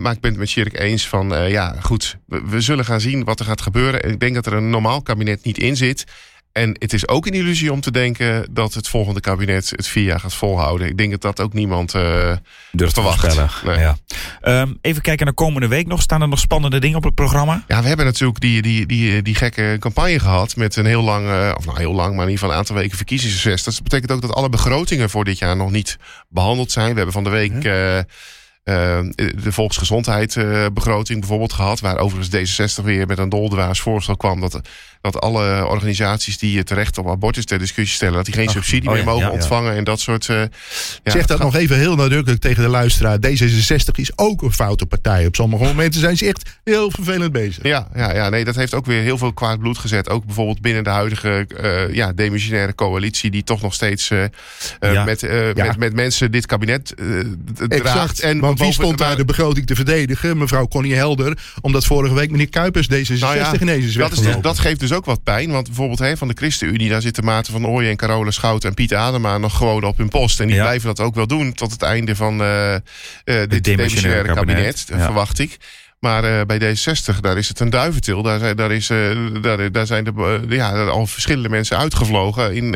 [0.00, 3.24] Maar ik ben het met Sjerk eens van, ja, goed, we, we zullen gaan zien
[3.24, 4.02] wat er gaat gebeuren.
[4.02, 6.04] En ik denk dat er een normaal kabinet niet in zit.
[6.56, 10.04] En het is ook een illusie om te denken dat het volgende kabinet het vier
[10.04, 10.88] jaar gaat volhouden.
[10.88, 12.32] Ik denk dat dat ook niemand eh,
[12.72, 13.46] durft te.
[13.64, 13.78] Nee.
[13.78, 13.96] Ja.
[14.40, 16.02] Ehm, even kijken naar komende week nog.
[16.02, 17.64] Staan er nog spannende dingen op het programma?
[17.66, 21.28] Ja, we hebben natuurlijk die, die, die, die gekke campagne gehad met een heel lang,
[21.28, 23.64] eh, of nou heel lang, maar in ieder geval een aantal weken verkiezingsreces.
[23.64, 25.98] Dat betekent ook dat alle begrotingen voor dit jaar nog niet
[26.28, 26.90] behandeld zijn.
[26.90, 27.64] We hebben van de week
[28.66, 28.98] eh,
[29.42, 34.60] de volksgezondheidsbegroting bijvoorbeeld gehad, waar overigens D66 weer met een doldwaas voorstel kwam dat,
[35.00, 38.88] dat alle organisaties die het recht op abortus ter discussie stellen, dat die geen subsidie
[38.88, 39.34] oh meer ja, mogen ja, ja.
[39.34, 40.28] ontvangen en dat soort.
[40.28, 40.48] eh, ja,
[41.04, 43.18] zeg dat gaat- nog even heel nadrukkelijk tegen de luisteraar.
[43.26, 45.26] D66 is ook een foute partij.
[45.26, 47.62] Op sommige momenten zijn ze echt heel vervelend bezig.
[47.64, 50.08] Ja, ja, ja, nee, dat heeft ook weer heel veel kwaad bloed gezet.
[50.10, 54.24] Ook bijvoorbeeld binnen de huidige eh ja, demissionaire coalitie, die toch nog steeds eh,
[54.80, 57.06] eh, met, eh, met, met mensen dit kabinet eh,
[57.68, 58.20] draagt.
[58.20, 60.38] En Want wie stond daar de begroting te verdedigen?
[60.38, 61.38] Mevrouw Connie Helder.
[61.60, 64.80] Omdat vorige week meneer Kuipers D66 Nou ja, ineens is dat, is dus, dat geeft
[64.80, 65.50] dus ook wat pijn.
[65.50, 68.74] Want bijvoorbeeld hè, van de ChristenUnie, daar zitten Maarten van Ooyen en Carola Schout en
[68.74, 70.40] Piet Adema nog gewoon op hun post.
[70.40, 70.62] En die Ja.
[70.62, 72.80] blijven dat ook wel doen tot het einde van eh eh,
[73.24, 75.04] dit demissionaire kabinet, kabinet.
[75.04, 75.58] Verwacht ik.
[75.98, 78.22] Maar eh, bij D60, daar is het een duiventil.
[78.22, 82.54] Daar zijn, daar is, eh, daar, daar zijn de, eh, ja, al verschillende mensen uitgevlogen
[82.54, 82.70] in,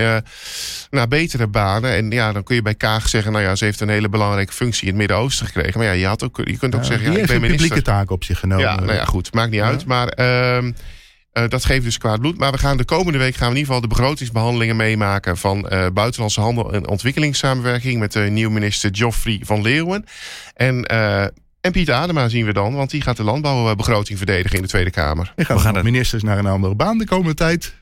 [0.91, 1.95] naar betere banen.
[1.95, 4.53] En ja, dan kun je bij Kaag zeggen, nou ja, ze heeft een hele belangrijke
[4.53, 5.79] functie in het Midden-Oosten gekregen.
[5.79, 7.69] Maar ja, je, had ook, je kunt ook Ja, zeggen, ja, ik ben minister.
[7.69, 8.65] publieke taak op zich genomen.
[8.65, 9.35] Ja, nou ja, goed.
[9.35, 9.85] Maakt niet uit.
[9.87, 10.73] Maar ehm,
[11.33, 12.39] eh, dat geeft dus kwaad bloed.
[12.39, 15.61] Maar we gaan de komende week gaan we in ieder geval de begrotingsbehandelingen meemaken van
[15.93, 20.05] buitenlandse handel en ontwikkelingssamenwerking met de nieuwe minister Geoffrey van Leeuwen.
[20.55, 20.85] En,
[21.61, 24.91] en Piet Adema zien we dan, want die gaat de landbouwbegroting verdedigen in de Tweede
[24.91, 25.33] Kamer.
[25.37, 27.75] Er gaan, We gaan het- ministers naar een andere baan de komende tijd.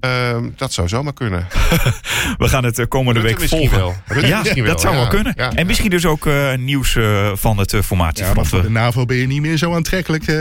[0.00, 1.46] Ehm, dat zou zomaar kunnen.
[2.38, 3.78] We gaan het eh, komende Rutte week volgen.
[3.78, 3.94] wel.
[4.20, 5.00] Ja, wel, dat zou ja.
[5.00, 5.32] wel kunnen.
[5.36, 5.52] Ja.
[5.54, 8.48] En misschien dus ook eh, nieuws eh, van het uh, Ja, maar formatiefront.
[8.48, 10.36] voor de NAVO ben je niet meer zo aantrekkelijk eh,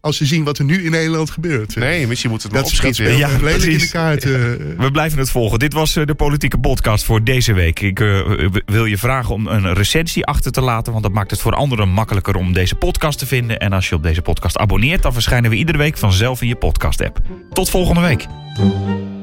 [0.00, 1.76] als ze zien wat er nu in Nederland gebeurt.
[1.76, 3.16] Nee, misschien moet het wel dat, dat opschieten.
[3.16, 4.24] Ja, lelijk in de kaart.
[4.24, 5.58] We blijven het volgen.
[5.58, 7.80] Dit was eh, de politieke podcast voor deze week.
[7.80, 7.98] Ik
[8.66, 11.88] wil je vragen om een recensie achter te laten, want dat maakt het voor anderen
[11.88, 13.58] makkelijker om deze podcast te vinden.
[13.58, 16.56] En als je op deze podcast abonneert, dan verschijnen we iedere week vanzelf in je
[16.56, 17.18] podcast-app.
[17.52, 18.43] Tot volgende week.
[18.56, 19.13] you